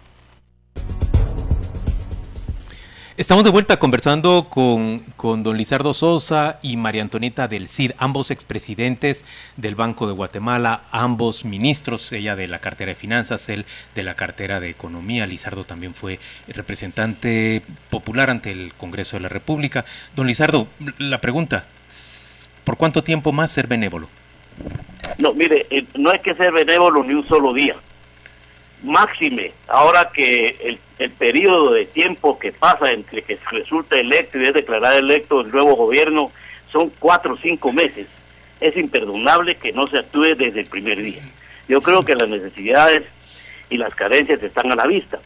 Estamos 3.15 3.43
de 3.43 3.52
vuelta 3.52 3.78
conversando 3.78 4.47
con, 4.49 5.02
con, 5.17 5.43
don 5.43 5.56
Lizardo 5.56 5.93
Sosa 5.93 6.58
y 6.63 6.78
María 6.78 7.04
Antonieta 7.04 7.47
del 7.47 7.67
CID, 7.67 7.91
ambos 7.99 8.32
expresidentes 8.32 9.23
del 9.56 9.76
Banco 9.76 10.08
de 10.08 10.13
Guatemala, 10.13 10.82
ambos 10.89 11.45
ministros, 11.45 12.12
ella 12.12 12.36
de 12.36 12.47
la 12.47 12.58
cartera 12.58 12.89
de 12.89 12.95
finanzas, 12.95 13.49
él 13.49 13.65
de 13.93 14.02
la 14.02 14.15
cartera 14.15 14.60
de 14.60 14.71
economía. 14.71 15.28
Lizardo 15.28 15.63
también 15.63 15.93
fue 15.93 16.17
representante 16.47 17.62
popular 17.91 18.32
ante 18.32 18.52
el 18.52 18.73
Congreso 18.73 19.17
de 19.17 19.21
la 19.21 19.30
República. 19.30 19.86
Don 20.15 20.26
Lizardo, 20.26 20.67
la 20.97 21.21
pregunta, 21.21 21.67
¿por 22.63 22.78
cuánto 22.78 23.04
tiempo 23.04 23.32
más 23.32 23.52
ser 23.52 23.67
benévolo? 23.67 24.10
No, 25.19 25.36
mire, 25.36 25.67
eh, 25.69 25.86
no 25.99 26.10
hay 26.10 26.19
que 26.19 26.34
ser 26.34 26.52
benévolo 26.52 27.04
ni 27.04 27.13
un 27.13 27.28
solo 27.28 27.54
día 27.54 27.76
máxime, 28.84 29.54
ahora 29.67 30.12
que 30.13 30.58
el, 30.62 30.80
el 31.00 31.12
periodo 31.12 31.74
de 31.74 31.86
tiempo 31.86 32.38
que 32.38 32.52
pasa 32.52 32.91
entre 32.91 33.24
que 33.24 33.39
resulta 33.52 33.98
electo 33.98 34.39
y 34.39 34.46
es 34.46 34.54
declarado 34.54 35.00
electo 35.00 35.41
el 35.41 35.52
nuevo 35.52 35.76
gobierno 35.76 36.32
son 36.72 36.91
cuatro 37.00 37.34
o 37.34 37.38
cinco 37.38 37.72
meses, 37.72 38.08
es 38.60 38.76
imperdonable 38.78 39.56
que 39.56 39.72
no 39.72 39.88
se 39.88 40.00
actúe 40.00 40.36
desde 40.36 40.62
el 40.62 40.65
primer 40.67 41.02
día. 41.02 41.22
Yo 41.67 41.82
creo 41.82 42.04
que 42.04 42.15
las 42.15 42.28
necesidades 42.28 43.04
y 43.69 43.78
las 43.78 43.96
carencias 43.96 44.41
están 44.43 44.72
a 44.72 44.76
la 44.76 44.88
vista. 44.88 45.19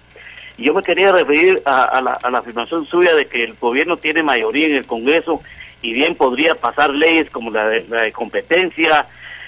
Y 0.57 0.65
yo 0.65 0.73
me 0.73 0.81
quería 0.81 1.11
referir 1.11 1.61
a, 1.65 2.01
la, 2.01 2.13
a 2.13 2.31
la 2.31 2.39
afirmación 2.39 2.87
suya 2.87 3.13
de 3.13 3.27
que 3.27 3.43
el 3.43 3.53
gobierno 3.53 3.97
tiene 3.97 4.23
mayoría 4.23 4.67
en 4.67 4.75
el 4.75 4.87
Congreso 4.87 5.41
y 5.81 5.93
bien 5.93 6.15
podría 6.15 6.55
pasar 6.55 6.89
leyes 6.89 7.29
como 7.29 7.51
la 7.51 7.67
de, 7.67 7.85
la 7.89 8.01
de 8.03 8.11
competencia, 8.11 9.05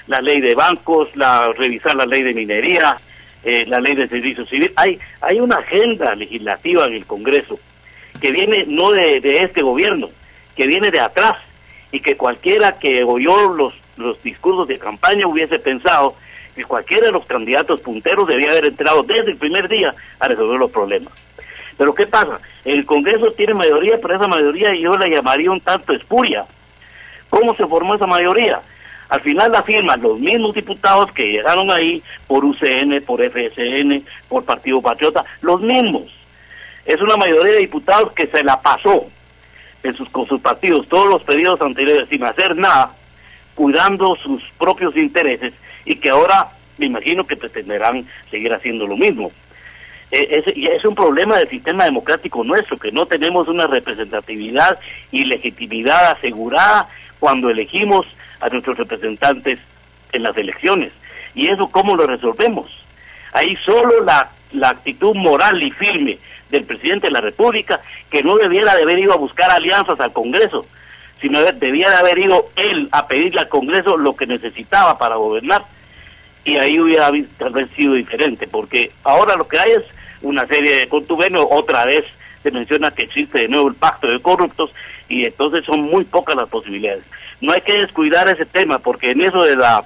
la 0.07 0.21
ley 0.21 0.39
de 0.41 0.55
bancos, 0.55 1.09
la 1.15 1.51
revisar 1.53 1.95
la 1.95 2.05
ley 2.05 2.21
de 2.21 2.33
minería, 2.33 2.99
eh, 3.43 3.65
la 3.67 3.79
ley 3.79 3.95
de 3.95 4.07
servicio 4.07 4.45
civil. 4.45 4.71
Hay, 4.75 4.99
hay 5.21 5.39
una 5.39 5.57
agenda 5.57 6.15
legislativa 6.15 6.85
en 6.85 6.93
el 6.93 7.05
Congreso 7.05 7.59
que 8.19 8.31
viene 8.31 8.65
no 8.67 8.91
de, 8.91 9.21
de 9.21 9.43
este 9.43 9.61
gobierno, 9.61 10.09
que 10.55 10.67
viene 10.67 10.91
de 10.91 10.99
atrás 10.99 11.37
y 11.91 12.01
que 12.01 12.17
cualquiera 12.17 12.77
que 12.77 13.03
oyó 13.03 13.53
los, 13.53 13.73
los 13.97 14.21
discursos 14.23 14.67
de 14.67 14.77
campaña 14.77 15.27
hubiese 15.27 15.59
pensado 15.59 16.15
que 16.55 16.65
cualquiera 16.65 17.07
de 17.07 17.13
los 17.13 17.25
candidatos 17.25 17.79
punteros 17.79 18.27
debía 18.27 18.51
haber 18.51 18.65
entrado 18.65 19.03
desde 19.03 19.31
el 19.31 19.37
primer 19.37 19.69
día 19.69 19.95
a 20.19 20.27
resolver 20.27 20.59
los 20.59 20.71
problemas. 20.71 21.13
Pero 21.77 21.95
¿qué 21.95 22.05
pasa? 22.05 22.41
El 22.65 22.85
Congreso 22.85 23.31
tiene 23.31 23.53
mayoría, 23.53 23.97
pero 24.01 24.15
esa 24.15 24.27
mayoría 24.27 24.75
yo 24.75 24.97
la 24.97 25.07
llamaría 25.07 25.49
un 25.49 25.61
tanto 25.61 25.93
espuria. 25.93 26.45
¿Cómo 27.29 27.55
se 27.55 27.65
formó 27.65 27.95
esa 27.95 28.07
mayoría? 28.07 28.59
Al 29.09 29.21
final 29.21 29.51
la 29.51 29.63
firman 29.63 30.01
los 30.01 30.19
mismos 30.19 30.53
diputados 30.53 31.11
que 31.13 31.31
llegaron 31.31 31.71
ahí 31.71 32.01
por 32.27 32.45
UCN, 32.45 33.03
por 33.05 33.21
FSN, 33.21 34.03
por 34.27 34.45
Partido 34.45 34.81
Patriota, 34.81 35.25
los 35.41 35.61
mismos. 35.61 36.03
Es 36.85 37.01
una 37.01 37.17
mayoría 37.17 37.53
de 37.53 37.59
diputados 37.59 38.13
que 38.13 38.27
se 38.27 38.43
la 38.43 38.61
pasó 38.61 39.07
en 39.81 39.95
sus, 39.95 40.09
con 40.09 40.27
sus 40.27 40.39
partidos 40.41 40.87
todos 40.87 41.07
los 41.07 41.23
periodos 41.23 41.61
anteriores 41.61 42.07
sin 42.09 42.23
hacer 42.23 42.55
nada, 42.55 42.93
cuidando 43.55 44.15
sus 44.17 44.43
propios 44.59 44.95
intereses 44.95 45.53
y 45.85 45.95
que 45.95 46.11
ahora 46.11 46.49
me 46.77 46.85
imagino 46.85 47.25
que 47.25 47.35
pretenderán 47.35 48.07
seguir 48.29 48.53
haciendo 48.53 48.85
lo 48.85 48.95
mismo. 48.95 49.31
Eh, 50.11 50.43
es, 50.45 50.53
es 50.55 50.85
un 50.85 50.95
problema 50.95 51.37
del 51.37 51.49
sistema 51.49 51.85
democrático 51.85 52.43
nuestro, 52.43 52.77
que 52.77 52.91
no 52.91 53.07
tenemos 53.07 53.47
una 53.47 53.65
representatividad 53.65 54.79
y 55.11 55.25
legitimidad 55.25 56.11
asegurada 56.11 56.87
cuando 57.19 57.49
elegimos 57.49 58.05
a 58.39 58.49
nuestros 58.49 58.77
representantes 58.77 59.59
en 60.11 60.23
las 60.23 60.35
elecciones. 60.37 60.91
¿Y 61.35 61.47
eso 61.47 61.69
cómo 61.69 61.95
lo 61.95 62.07
resolvemos? 62.07 62.71
Ahí 63.33 63.55
solo 63.65 64.03
la, 64.03 64.31
la 64.51 64.69
actitud 64.69 65.15
moral 65.15 65.61
y 65.61 65.71
firme 65.71 66.17
del 66.49 66.63
presidente 66.63 67.07
de 67.07 67.13
la 67.13 67.21
República, 67.21 67.81
que 68.09 68.23
no 68.23 68.37
debiera 68.37 68.75
de 68.75 68.83
haber 68.83 68.99
ido 68.99 69.13
a 69.13 69.17
buscar 69.17 69.51
alianzas 69.51 69.99
al 69.99 70.13
Congreso, 70.13 70.65
sino 71.21 71.41
debía 71.41 71.89
de 71.89 71.95
haber 71.95 72.17
ido 72.17 72.49
él 72.55 72.89
a 72.91 73.07
pedirle 73.07 73.41
al 73.41 73.49
Congreso 73.49 73.97
lo 73.97 74.15
que 74.15 74.25
necesitaba 74.25 74.97
para 74.97 75.15
gobernar. 75.15 75.63
Y 76.45 76.57
ahí 76.57 76.79
hubiera 76.79 77.11
sido 77.75 77.93
diferente, 77.93 78.47
porque 78.47 78.91
ahora 79.03 79.35
lo 79.35 79.47
que 79.47 79.59
hay 79.59 79.71
es 79.71 79.83
una 80.21 80.47
serie 80.47 80.77
de 80.77 80.89
contubenios, 80.89 81.45
otra 81.49 81.85
vez 81.85 82.05
se 82.41 82.51
menciona 82.51 82.91
que 82.91 83.03
existe 83.03 83.41
de 83.41 83.47
nuevo 83.47 83.67
el 83.67 83.75
pacto 83.75 84.07
de 84.07 84.21
corruptos 84.21 84.71
y 85.09 85.25
entonces 85.25 85.65
son 85.65 85.81
muy 85.81 86.05
pocas 86.05 86.35
las 86.35 86.47
posibilidades. 86.47 87.03
No 87.41 87.51
hay 87.51 87.61
que 87.61 87.73
descuidar 87.73 88.29
ese 88.29 88.45
tema 88.45 88.79
porque 88.79 89.11
en 89.11 89.21
eso 89.21 89.43
de 89.43 89.57
la, 89.57 89.83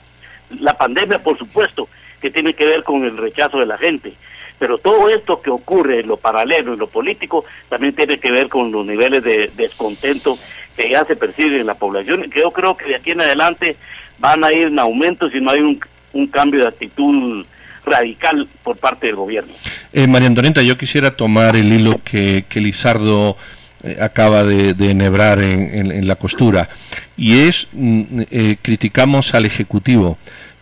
la 0.60 0.78
pandemia, 0.78 1.24
por 1.24 1.38
supuesto, 1.38 1.88
que 2.22 2.30
tiene 2.30 2.54
que 2.54 2.66
ver 2.66 2.84
con 2.84 3.04
el 3.04 3.18
rechazo 3.18 3.58
de 3.58 3.66
la 3.66 3.78
gente, 3.78 4.14
pero 4.60 4.78
todo 4.78 5.10
esto 5.10 5.42
que 5.42 5.50
ocurre 5.50 6.02
en 6.02 6.08
lo 6.08 6.18
paralelo, 6.18 6.74
en 6.74 6.80
lo 6.80 6.88
político, 6.88 7.46
también 7.70 7.96
tiene 7.96 8.20
que 8.20 8.32
ver 8.32 8.50
con 8.50 8.72
los 8.72 8.86
niveles 8.86 9.24
de 9.24 9.52
descontento 9.56 10.38
que 10.76 10.90
ya 10.90 11.06
se 11.06 11.16
perciben 11.16 11.62
en 11.62 11.68
la 11.68 11.76
población. 11.76 12.30
Que 12.30 12.42
yo 12.42 12.52
creo 12.52 12.78
que 12.78 12.86
de 12.86 12.96
aquí 12.96 13.12
en 13.12 13.22
adelante 13.22 13.78
van 14.20 14.44
a 14.44 14.54
ir 14.54 14.68
en 14.68 14.80
aumento 14.80 15.30
si 15.30 15.40
no 15.42 15.52
hay 15.52 15.60
un, 15.60 15.80
un 16.14 16.28
cambio 16.28 16.62
de 16.62 16.68
actitud 16.68 17.46
radical 17.86 18.48
por 18.64 18.78
parte 18.78 19.08
del 19.08 19.18
gobierno. 19.18 19.54
Eh, 19.92 20.08
María 20.08 20.28
Antonieta, 20.28 20.62
yo 20.62 20.78
quisiera 20.78 21.16
tomar 21.16 21.56
el 21.56 21.72
hilo 21.74 22.00
que, 22.04 22.46
que 22.48 22.62
Lizardo 22.62 23.36
eh, 23.84 23.98
acaba 24.02 24.43
de, 24.43 24.72
enhebrar 24.89 25.41
en, 25.41 26.08
la 26.08 26.15
costura. 26.15 26.69
Y 27.17 27.39
es, 27.39 27.67
mm, 27.72 28.22
eh, 28.32 28.58
criticamos 28.62 29.34
al 29.34 29.46
Ejecutivo, 29.46 30.17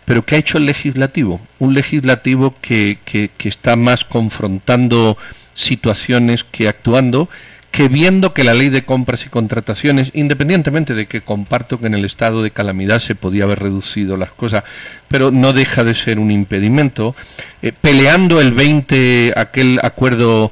pero 0.05 0.25
¿qué 0.25 0.35
ha 0.35 0.39
hecho 0.39 0.57
el 0.57 0.65
Legislativo? 0.65 1.39
Un 1.59 1.73
Legislativo 1.73 2.55
que, 2.61 2.99
que, 3.05 3.29
que 3.37 3.49
está 3.49 3.75
más 3.75 4.03
confrontando 4.03 5.17
situaciones 5.53 6.43
que 6.43 6.67
actuando 6.67 7.29
que 7.71 7.87
viendo 7.87 8.33
que 8.33 8.43
la 8.43 8.53
ley 8.53 8.69
de 8.69 8.83
compras 8.83 9.25
y 9.25 9.29
contrataciones, 9.29 10.11
independientemente 10.13 10.93
de 10.93 11.07
que 11.07 11.21
comparto 11.21 11.79
que 11.79 11.87
en 11.87 11.93
el 11.93 12.03
estado 12.03 12.43
de 12.43 12.51
calamidad 12.51 12.99
se 12.99 13.15
podía 13.15 13.45
haber 13.45 13.59
reducido 13.59 14.17
las 14.17 14.31
cosas, 14.31 14.65
pero 15.07 15.31
no 15.31 15.53
deja 15.53 15.85
de 15.85 15.95
ser 15.95 16.19
un 16.19 16.31
impedimento, 16.31 17.15
eh, 17.61 17.71
peleando 17.71 18.41
el 18.41 18.51
20, 18.51 19.33
aquel 19.37 19.79
acuerdo 19.83 20.51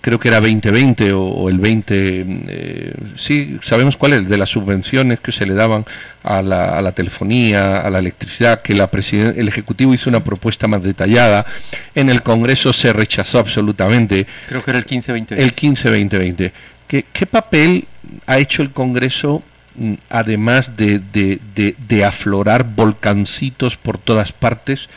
creo 0.00 0.20
que 0.20 0.28
era 0.28 0.40
2020 0.40 1.12
o, 1.12 1.48
el 1.48 1.58
20, 1.58 2.26
eh, 2.48 2.94
sí, 3.16 3.58
sabemos 3.62 3.96
cuál 3.96 4.12
es, 4.14 4.28
de 4.28 4.36
las 4.36 4.50
subvenciones 4.50 5.20
que 5.20 5.32
se 5.32 5.46
le 5.46 5.54
daban 5.54 5.84
a 6.22 6.42
la, 6.42 6.78
a 6.78 6.82
la 6.82 6.92
telefonía, 6.92 7.80
a 7.80 7.90
la 7.90 7.98
electricidad, 7.98 8.62
que 8.62 8.74
la 8.74 8.90
el 8.92 9.48
Ejecutivo 9.48 9.94
hizo 9.94 10.10
una 10.10 10.22
propuesta 10.22 10.68
más 10.68 10.82
detallada, 10.82 11.46
en 11.94 12.10
el 12.10 12.22
Congreso 12.22 12.72
se 12.72 12.92
rechazó 12.92 13.38
absolutamente. 13.38 14.26
Creo 14.48 14.62
que 14.62 14.70
era 14.70 14.78
el 14.78 14.86
15-2020. 14.86 15.38
El 15.38 15.54
15-2020. 15.54 16.52
¿Qué, 16.86 17.04
¿Qué 17.12 17.26
papel 17.26 17.86
ha 18.26 18.38
hecho 18.38 18.62
el 18.62 18.72
Congreso 18.72 19.42
mm, 19.76 19.94
además 20.08 20.76
de, 20.76 20.98
de, 20.98 21.40
de, 21.54 21.76
de, 21.88 22.04
aflorar 22.04 22.64
volcancitos 22.64 23.76
por 23.76 23.98
todas 23.98 24.32
partes, 24.32 24.88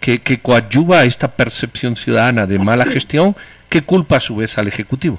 que, 0.00 0.20
que 0.20 0.40
coadyuva 0.40 1.00
a 1.00 1.04
esta 1.04 1.28
percepción 1.28 1.96
ciudadana 1.96 2.46
de 2.46 2.58
mala 2.58 2.84
gestión 2.84 3.36
¿Qué 3.74 3.82
culpa 3.82 4.18
a 4.18 4.20
su 4.20 4.36
vez 4.36 4.56
al 4.56 4.68
Ejecutivo? 4.68 5.18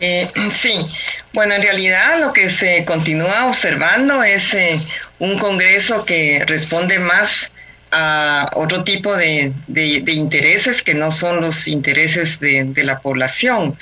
Eh, 0.00 0.30
sí, 0.50 0.78
bueno, 1.34 1.52
en 1.52 1.60
realidad 1.60 2.20
lo 2.20 2.32
que 2.32 2.48
se 2.48 2.86
continúa 2.86 3.44
observando 3.48 4.22
es 4.22 4.54
eh, 4.54 4.80
un 5.18 5.38
Congreso 5.38 6.06
que 6.06 6.42
responde 6.46 6.98
más 6.98 7.52
a 7.90 8.48
otro 8.54 8.82
tipo 8.82 9.14
de, 9.14 9.52
intereses 10.06 10.82
que 10.82 10.94
no 10.94 11.12
son 11.12 11.42
los 11.42 11.68
intereses 11.68 12.40
de 12.40 12.82
la 12.82 13.00
población 13.00 13.76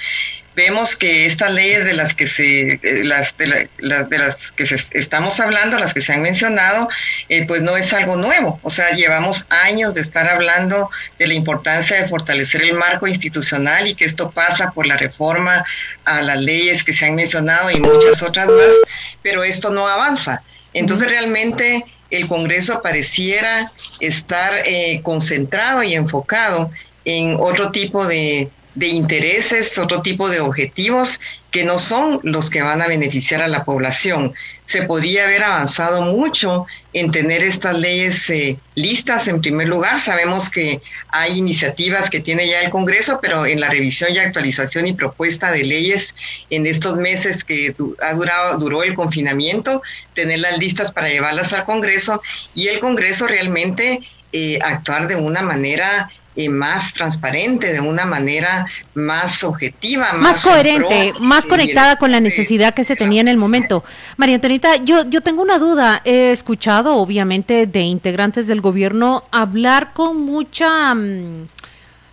vemos 0.57 0.97
que 0.97 1.27
estas 1.27 1.53
leyes 1.53 1.85
de 1.85 1.93
las 1.93 2.15
que 2.15 2.27
se 2.27 2.81
eh, 2.83 3.05
las 3.05 3.37
de, 3.37 3.69
las 3.79 4.53
que 4.53 4.65
estamos 4.93 5.39
hablando 5.41 5.79
las 5.79 5.95
que 5.95 6.03
se 6.03 6.13
han 6.13 6.23
mencionado 6.23 6.89
eh, 7.29 7.47
pues 7.47 7.63
no 7.63 7.77
es 7.77 7.93
algo 7.93 8.17
nuevo. 8.17 8.61
O 8.63 8.71
sea 8.71 8.91
llevamos 8.91 9.47
años 9.51 9.95
de 9.95 10.01
estar 10.01 10.29
hablando 10.29 10.91
de 11.19 11.27
la 11.29 11.35
importancia 11.35 12.01
de 12.01 12.09
fortalecer 12.09 12.63
el 12.63 12.75
marco 12.75 13.07
institucional 13.07 13.87
y 13.87 13.95
que 13.95 14.05
esto 14.05 14.31
pasa 14.31 14.73
por 14.73 14.87
la 14.87 14.97
reforma 14.97 15.65
a 16.05 16.23
las 16.23 16.39
leyes 16.39 16.85
que 16.85 16.93
se 16.93 17.07
han 17.07 17.15
mencionado 17.15 17.71
y 17.71 17.79
muchas 17.79 18.23
otras 18.23 18.49
más 18.49 18.75
pero 19.23 19.45
esto 19.45 19.71
no 19.71 19.87
avanza. 19.87 20.43
Entonces 20.73 21.09
realmente 21.09 21.85
el 22.11 22.27
Congreso 22.27 22.81
pareciera 22.83 23.71
estar 24.01 24.53
eh, 24.65 25.01
concentrado 25.03 25.83
y 25.83 25.95
enfocado 25.95 26.71
en 27.05 27.37
otro 27.39 27.71
tipo 27.71 28.07
de, 28.07 28.51
de 28.75 28.87
intereses, 28.87 29.77
otro 29.79 30.01
tipo 30.03 30.29
de 30.29 30.41
objetivos 30.41 31.21
que 31.51 31.65
no 31.65 31.79
son 31.81 32.21
los 32.23 32.49
que 32.49 32.63
van 32.63 32.81
a 32.81 32.87
beneficiar 32.87 33.43
a 33.43 33.49
la 33.49 33.65
población. 33.65 34.33
Se 34.65 34.83
podría 34.83 35.25
haber 35.25 35.43
avanzado 35.43 36.03
mucho 36.03 36.67
en 36.93 37.11
tener 37.11 37.43
estas 37.43 37.77
leyes 37.77 38.31
eh, 38.31 38.57
listas 38.77 39.27
en 39.27 39.41
primer 39.41 39.67
lugar. 39.67 39.99
Sabemos 39.99 40.49
que 40.49 40.81
hay 41.09 41.39
iniciativas 41.39 42.09
que 42.09 42.21
tiene 42.21 42.47
ya 42.47 42.61
el 42.61 42.71
Congreso, 42.71 43.19
pero 43.21 43.47
en 43.47 43.59
la 43.59 43.69
revisión 43.69 44.15
y 44.15 44.19
actualización 44.19 44.87
y 44.87 44.93
propuesta 44.93 45.51
de 45.51 45.65
leyes 45.65 46.15
en 46.51 46.67
estos 46.67 46.99
meses 46.99 47.43
que 47.43 47.75
ha 48.01 48.13
durado, 48.13 48.59
duró 48.59 48.85
el 48.85 48.95
confinamiento, 48.95 49.83
tenerlas 50.15 50.59
listas 50.59 50.93
para 50.93 51.09
llevarlas 51.09 51.53
al 51.53 51.65
Congreso 51.65 52.23
y 52.55 52.69
el 52.69 52.79
Congreso 52.79 53.27
realmente 53.27 54.01
eh, 54.33 54.61
actuar 54.63 55.09
de 55.09 55.17
una 55.17 55.43
manera 55.43 56.09
más 56.49 56.95
transparente, 56.95 57.73
de 57.73 57.81
una 57.81 58.07
manera 58.07 58.67
más 58.95 59.45
objetiva, 59.45 60.13
más, 60.13 60.43
coherente, 60.43 61.13
más 61.21 61.47
conectada 61.47 61.97
con 61.97 62.13
la 62.13 62.21
necesidad 62.21 62.73
que 62.73 62.85
se 62.85 62.97
tenía 62.97 63.21
en 63.21 63.29
el 63.29 63.37
momento. 63.37 63.85
María 64.17 64.37
Antonita, 64.37 64.77
yo, 64.77 65.09
yo 65.09 65.21
tengo 65.21 65.43
una 65.43 65.59
duda. 65.59 66.01
He 66.05 66.33
escuchado, 66.33 66.97
obviamente, 66.97 67.67
de 67.67 67.81
integrantes 67.81 68.47
del 68.47 68.61
gobierno 68.61 69.25
hablar 69.31 69.93
con 69.93 70.21
mucha... 70.21 70.95
Mm, 70.95 71.47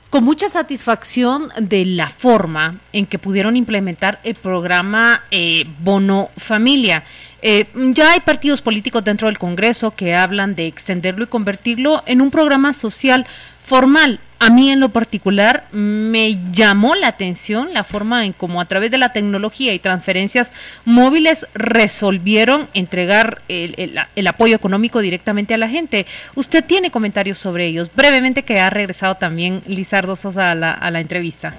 con 0.10 0.24
mucha 0.24 0.48
satisfacción 0.48 1.50
de 1.60 1.84
la 1.86 2.08
forma 2.08 2.80
en 2.94 3.06
que 3.06 3.20
pudieron 3.20 3.58
implementar 3.58 4.22
el 4.24 4.36
programa 4.36 5.24
eh, 5.32 5.66
Bono 5.80 6.30
Familia. 6.38 7.04
Eh, 7.42 7.68
ya 7.94 8.14
hay 8.14 8.22
partidos 8.22 8.62
políticos 8.62 9.04
dentro 9.04 9.28
del 9.28 9.38
Congreso 9.38 9.92
que 9.92 10.16
hablan 10.16 10.56
de 10.56 10.66
extenderlo 10.66 11.26
y 11.26 11.28
convertirlo 11.28 12.04
en 12.06 12.22
un 12.22 12.32
programa 12.32 12.74
social 12.74 13.28
formal. 13.68 14.22
A 14.40 14.50
mí 14.50 14.72
en 14.72 14.80
lo 14.80 14.90
particular 14.90 15.66
me 15.72 16.40
llamó 16.54 16.96
la 16.96 17.08
atención 17.08 17.74
la 17.74 17.84
forma 17.84 18.24
en 18.24 18.32
cómo 18.32 18.62
a 18.62 18.66
través 18.66 18.92
de 18.92 18.98
la 18.98 19.12
tecnología 19.12 19.74
y 19.74 19.80
transferencias 19.80 20.54
móviles 20.86 21.48
resolvieron 21.54 22.70
entregar 22.74 23.42
el, 23.50 23.98
apoyo 24.28 24.56
económico 24.56 25.02
directamente 25.02 25.54
a 25.54 25.58
la 25.58 25.68
gente. 25.68 26.06
Usted 26.36 26.64
tiene 26.64 26.92
comentarios 26.92 27.40
sobre 27.40 27.66
ellos. 27.66 27.92
Brevemente 27.94 28.44
que 28.44 28.60
ha 28.60 28.70
regresado 28.70 29.16
también 29.16 29.64
Lizardo 29.66 30.16
Sosa 30.16 30.52
a 30.52 30.56
la, 30.56 30.72
a 30.72 30.92
la 30.92 31.02
entrevista. 31.02 31.56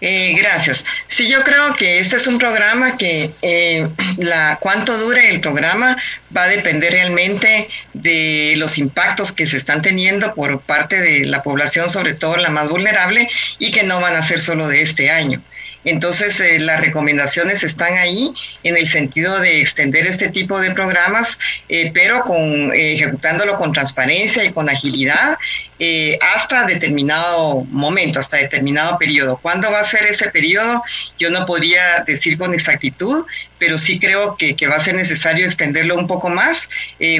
Eh, 0.00 0.34
gracias. 0.36 0.84
Sí, 1.08 1.28
yo 1.28 1.44
creo 1.44 1.74
que 1.74 1.98
este 1.98 2.16
es 2.16 2.26
un 2.26 2.38
programa 2.38 2.96
que 2.96 3.32
eh, 3.42 3.88
la 4.16 4.58
cuánto 4.60 4.96
dure 4.96 5.28
el 5.30 5.40
programa 5.40 5.96
va 6.34 6.44
a 6.44 6.48
depender 6.48 6.92
realmente 6.92 7.68
de 7.92 8.54
los 8.56 8.78
impactos 8.78 9.32
que 9.32 9.46
se 9.46 9.56
están 9.56 9.82
teniendo 9.82 10.34
por 10.34 10.60
parte 10.60 11.00
de 11.00 11.26
la 11.26 11.42
población, 11.42 11.90
sobre 11.90 12.14
todo 12.14 12.36
la 12.36 12.50
más 12.50 12.68
vulnerable, 12.68 13.28
y 13.58 13.70
que 13.72 13.82
no 13.82 14.00
van 14.00 14.16
a 14.16 14.22
ser 14.22 14.40
solo 14.40 14.68
de 14.68 14.82
este 14.82 15.10
año. 15.10 15.42
Entonces, 15.84 16.38
eh, 16.40 16.58
las 16.58 16.80
recomendaciones 16.80 17.64
están 17.64 17.94
ahí 17.94 18.32
en 18.62 18.76
el 18.76 18.86
sentido 18.86 19.38
de 19.40 19.60
extender 19.60 20.06
este 20.06 20.30
tipo 20.30 20.60
de 20.60 20.72
programas, 20.72 21.38
eh, 21.68 21.90
pero 21.94 22.20
con, 22.22 22.72
eh, 22.74 22.92
ejecutándolo 22.94 23.56
con 23.56 23.72
transparencia 23.72 24.44
y 24.44 24.52
con 24.52 24.68
agilidad 24.68 25.38
hasta 26.36 26.64
determinado 26.64 27.64
momento, 27.70 28.20
hasta 28.20 28.36
determinado 28.36 28.98
periodo. 28.98 29.38
¿Cuándo 29.40 29.72
va 29.72 29.80
a 29.80 29.84
ser 29.84 30.04
ese 30.04 30.28
periodo? 30.28 30.82
Yo 31.18 31.30
no 31.30 31.46
podría 31.46 32.04
decir 32.06 32.36
con 32.36 32.52
exactitud, 32.52 33.24
pero 33.58 33.78
sí 33.78 33.98
creo 33.98 34.36
que, 34.36 34.54
que 34.54 34.66
va 34.66 34.76
a 34.76 34.80
ser 34.80 34.94
necesario 34.94 35.46
extenderlo 35.46 35.96
un 35.96 36.06
poco 36.06 36.28
más, 36.28 36.68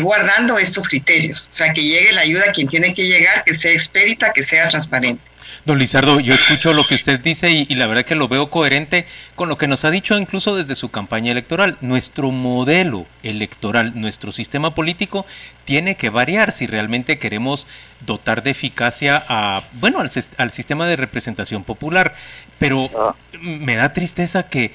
guardando 0.01 0.59
estos 0.59 0.91
criterios. 0.91 1.49
O 1.49 1.53
sea, 1.53 1.73
que 1.73 1.83
llegue 1.83 2.13
la 2.13 2.21
ayuda 2.21 2.51
a 2.51 2.53
quien 2.53 2.69
tiene 2.69 2.93
que 2.93 3.05
llegar, 3.05 3.45
que 3.45 3.57
sea 3.57 3.73
expedita, 3.73 4.31
que 4.35 4.43
sea 4.43 4.69
transparente. 4.69 5.25
Don 5.65 5.79
Lizardo, 5.79 6.21
yo 6.21 6.35
escucho 6.35 6.73
lo 6.73 6.87
que 6.87 6.95
usted 6.95 7.21
dice 7.21 7.51
y, 7.51 7.75
la 7.75 7.87
verdad 7.87 8.05
que 8.05 8.15
lo 8.15 8.29
veo 8.29 8.49
coherente 8.49 9.07
con 9.35 9.49
lo 9.49 9.59
que 9.59 9.69
nos 9.69 9.85
ha 9.85 9.91
dicho 9.91 10.17
incluso 10.17 10.57
desde 10.57 10.75
su 10.75 10.91
campaña 10.91 11.33
electoral. 11.33 11.77
Nuestro 11.81 12.31
modelo 12.31 13.07
electoral, 13.23 13.93
nuestro 13.95 14.33
sistema 14.33 14.75
político 14.75 15.27
tiene 15.65 15.97
que 15.97 16.09
variar 16.09 16.53
si 16.53 16.67
realmente 16.67 17.19
queremos 17.19 17.67
dotar 18.07 18.43
de 18.43 18.51
eficacia 18.51 19.23
a, 19.29 19.63
bueno, 19.75 20.01
al, 20.01 20.11
al 20.39 20.51
sistema 20.51 20.87
de 20.87 20.97
representación 20.97 21.65
popular. 21.65 22.15
Pero 22.59 22.91
ah. 22.97 23.15
me 23.41 23.77
da 23.77 23.93
tristeza 23.93 24.45
que 24.45 24.73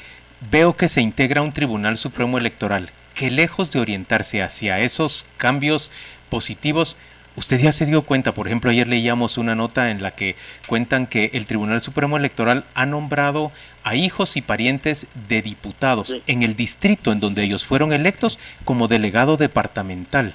veo 0.52 0.78
que 0.78 0.90
se 0.90 1.02
integra 1.02 1.42
un 1.42 1.54
Tribunal 1.54 1.98
Supremo 1.98 2.38
Electoral 2.38 2.92
que 3.16 3.32
lejos 3.32 3.72
de 3.72 3.80
orientarse 3.80 4.44
hacia 4.44 4.80
esos 4.80 5.26
cambios 5.38 5.90
positivos, 6.30 6.98
Usted 7.36 7.60
ya 7.60 7.74
se 7.74 7.86
dio 7.86 8.04
cuenta, 8.04 8.34
por 8.34 8.48
ejemplo, 8.48 8.72
ayer 8.72 8.88
leíamos 8.88 9.38
una 9.38 9.56
nota 9.56 9.92
en 9.92 10.02
la 10.02 10.12
que 10.12 10.36
cuentan 10.68 11.06
que 11.06 11.32
el 11.34 11.46
Tribunal 11.46 11.82
Supremo 11.82 12.16
Electoral 12.16 12.64
ha 12.76 12.86
nombrado 12.86 13.52
a 13.84 13.96
hijos 13.96 14.38
y 14.38 14.42
parientes 14.42 15.08
de 15.28 15.42
diputados 15.42 16.16
en 16.28 16.44
el 16.44 16.56
distrito 16.56 17.12
en 17.12 17.20
donde 17.20 17.44
ellos 17.44 17.66
fueron 17.66 17.92
electos 17.92 18.40
como 18.64 18.88
delegado 18.88 19.36
departamental. 19.36 20.34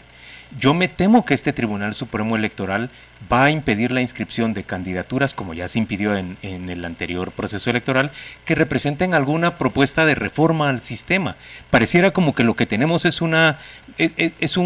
Yo 0.59 0.75
me 0.75 0.89
temo 0.89 1.25
que 1.25 1.35
este 1.35 1.53
Tribunal 1.53 1.95
Supremo 1.95 2.35
Electoral 2.35 2.91
va 3.33 3.45
a 3.45 3.51
impedir 3.51 3.93
la 3.93 4.01
inscripción 4.01 4.53
de 4.53 4.65
candidaturas, 4.65 5.33
como 5.33 5.55
ya 5.55 5.69
se 5.69 5.79
impidió 5.79 6.17
en, 6.17 6.37
el 6.43 6.85
anterior 6.85 7.31
proceso 7.31 7.71
electoral, 7.71 8.11
que 8.45 8.57
representen 8.57 9.15
alguna 9.15 9.59
propuesta 9.59 10.05
de 10.05 10.17
reforma 10.17 10.69
al 10.69 10.83
sistema. 10.83 11.37
Pareciera 11.71 12.11
como 12.11 12.35
que 12.35 12.43
lo 12.43 12.57
que 12.57 12.67
tenemos 12.67 13.05
es 13.05 13.21
una 13.21 13.59
e, 13.97 14.11
e, 14.17 14.33
es, 14.41 14.57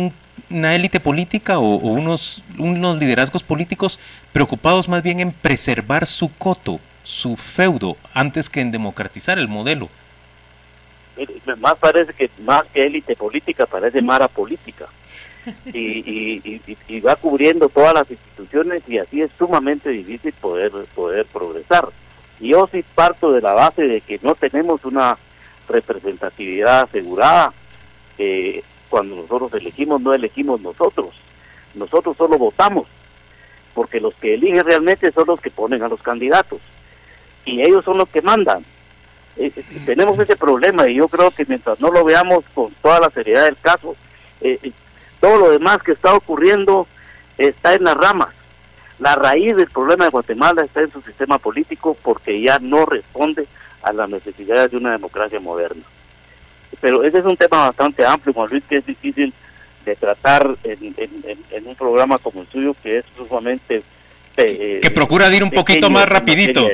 una 0.50 0.74
élite 0.74 1.00
política 1.00 1.58
o, 1.58 1.76
unos, 1.76 2.42
unos 2.58 2.98
liderazgos 2.98 3.42
políticos 3.42 3.98
preocupados 4.32 4.88
más 4.88 5.02
bien 5.02 5.20
en 5.20 5.32
preservar 5.32 6.06
su 6.06 6.34
coto, 6.36 6.80
su 7.02 7.36
feudo, 7.36 7.96
antes 8.12 8.48
que 8.48 8.60
en 8.60 8.70
democratizar 8.70 9.38
el 9.38 9.48
modelo. 9.48 9.88
Más 11.58 11.76
parece 11.76 12.12
que 12.12 12.30
más 12.42 12.64
que 12.72 12.86
élite 12.86 13.14
política 13.14 13.66
parece 13.66 14.02
mara 14.02 14.26
política 14.26 14.88
y, 15.66 16.60
y, 16.88 17.00
va 17.00 17.16
cubriendo 17.16 17.68
todas 17.68 17.94
las 17.94 18.10
instituciones 18.10 18.82
y 18.88 18.98
así 18.98 19.22
es 19.22 19.30
sumamente 19.38 19.90
difícil 19.90 20.32
poder 20.32 20.72
poder 20.94 21.26
progresar 21.26 21.88
Y 22.40 22.48
yo 22.48 22.68
sí 22.72 22.84
parto 22.94 23.30
de 23.30 23.42
la 23.42 23.52
base 23.52 23.82
de 23.82 24.00
que 24.00 24.18
no 24.22 24.34
tenemos 24.34 24.84
una 24.84 25.18
representatividad 25.68 26.82
asegurada. 26.82 27.52
Cuando 28.94 29.16
nosotros 29.16 29.52
elegimos, 29.54 30.00
no 30.00 30.14
elegimos 30.14 30.61
nosotros. 30.61 31.09
Nosotros 31.74 32.16
solo 32.16 32.38
votamos, 32.38 32.87
porque 33.74 33.98
los 33.98 34.14
que 34.14 34.35
eligen 34.35 34.64
realmente 34.64 35.11
son 35.11 35.26
los 35.26 35.40
que 35.40 35.50
ponen 35.50 35.83
a 35.83 35.88
los 35.88 36.00
candidatos. 36.00 36.61
Y 37.44 37.61
ellos 37.61 37.85
son 37.85 37.98
los 37.98 38.09
que 38.09 38.22
mandan. 38.22 38.64
Eh, 39.37 39.50
eh, 39.57 39.64
tenemos 39.85 40.16
ese 40.20 40.37
problema 40.37 40.88
y 40.88 40.94
yo 40.94 41.09
creo 41.09 41.33
que 41.33 41.44
mientras 41.44 41.80
no 41.80 41.90
lo 41.90 42.04
veamos 42.04 42.44
con 42.54 42.72
toda 42.74 43.00
la 43.00 43.11
seriedad 43.11 43.46
del 43.46 43.57
caso, 43.57 43.96
eh, 44.40 44.61
todo 45.20 45.38
lo 45.38 45.50
demás 45.50 45.83
que 45.83 45.90
está 45.90 46.14
ocurriendo 46.14 46.87
está 47.37 47.74
en 47.74 47.83
las 47.83 47.96
ramas. 47.96 48.28
La 49.00 49.16
raíz 49.16 49.57
del 49.57 49.70
problema 49.70 50.04
de 50.04 50.12
Guatemala 50.12 50.62
está 50.62 50.83
en 50.83 50.92
su 50.92 51.02
sistema 51.02 51.38
político 51.38 51.96
porque 52.00 52.40
ya 52.40 52.61
no 52.61 52.87
responde 52.87 53.48
a 53.83 53.92
las 53.92 54.09
necesidades 54.09 54.70
de 54.70 54.76
una 54.76 54.92
democracia 54.92 55.40
moderna. 55.40 55.83
Pero 56.80 57.02
ese 57.02 57.18
es 57.18 57.24
un 57.24 57.37
tema 57.37 57.66
bastante 57.66 58.04
amplio, 58.04 58.32
Juan 58.34 58.50
Luis, 58.50 58.64
que 58.68 58.76
es 58.76 58.87
difícil 58.87 59.32
de 59.84 59.96
tratar 59.96 60.56
en, 60.64 60.94
en 61.50 61.66
un 61.66 61.74
programa 61.74 62.18
como 62.18 62.42
el 62.42 62.48
suyo, 62.48 62.74
que 62.82 62.98
es 62.98 63.04
sumamente 63.16 63.82
eh, 64.37 64.80
que 64.82 64.90
procura 64.90 65.32
ir 65.34 65.44
un 65.44 65.50
poquito 65.50 65.90
más 65.90 66.08
rapidito. 66.08 66.68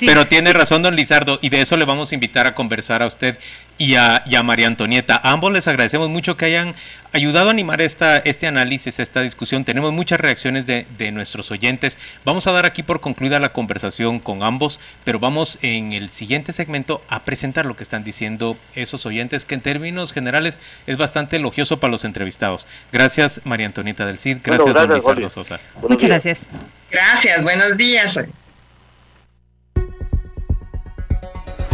Pero 0.00 0.26
tiene 0.26 0.52
razón, 0.52 0.82
don 0.82 0.96
Lizardo, 0.96 1.38
y 1.42 1.50
de 1.50 1.60
eso 1.60 1.76
le 1.76 1.84
vamos 1.84 2.10
a 2.10 2.14
invitar 2.14 2.46
a 2.46 2.54
conversar 2.54 3.02
a 3.02 3.06
usted 3.06 3.38
y 3.82 3.96
a, 3.96 4.42
María 4.44 4.68
Antonieta. 4.68 5.20
A 5.20 5.32
ambos 5.32 5.52
les 5.52 5.66
agradecemos 5.66 6.08
mucho 6.08 6.36
que 6.36 6.44
hayan 6.44 6.76
ayudado 7.12 7.48
a 7.48 7.50
animar 7.50 7.82
esta, 7.82 8.18
este 8.18 8.46
análisis, 8.46 9.00
esta 9.00 9.22
discusión. 9.22 9.64
Tenemos 9.64 9.92
muchas 9.92 10.20
reacciones 10.20 10.66
de, 10.66 10.86
nuestros 11.10 11.50
oyentes. 11.50 11.98
Vamos 12.24 12.46
a 12.46 12.52
dar 12.52 12.64
aquí 12.64 12.84
por 12.84 13.00
concluida 13.00 13.40
la 13.40 13.52
conversación 13.52 14.20
con 14.20 14.44
ambos, 14.44 14.78
pero 15.02 15.18
vamos 15.18 15.58
en 15.62 15.94
el 15.94 16.10
siguiente 16.10 16.52
segmento 16.52 17.02
a 17.08 17.24
presentar 17.24 17.66
lo 17.66 17.74
que 17.74 17.82
están 17.82 18.04
diciendo 18.04 18.56
esos 18.76 19.04
oyentes, 19.04 19.44
que 19.44 19.56
en 19.56 19.62
términos 19.62 20.12
generales 20.12 20.60
es 20.86 20.96
bastante 20.96 21.36
elogioso 21.36 21.80
para 21.80 21.90
los 21.90 22.04
entrevistados. 22.04 22.68
Gracias, 22.92 23.40
María 23.42 23.66
Antonieta 23.66 24.06
del 24.06 24.20
CID. 24.20 24.38
Gracias, 24.44 24.72
don 24.72 24.94
Lizardo 24.94 25.28
Sosa. 25.28 25.58
Muchas 25.88 26.08
gracias. 26.08 26.38
Gracias, 26.88 27.42
buenos 27.42 27.76
días. 27.76 28.16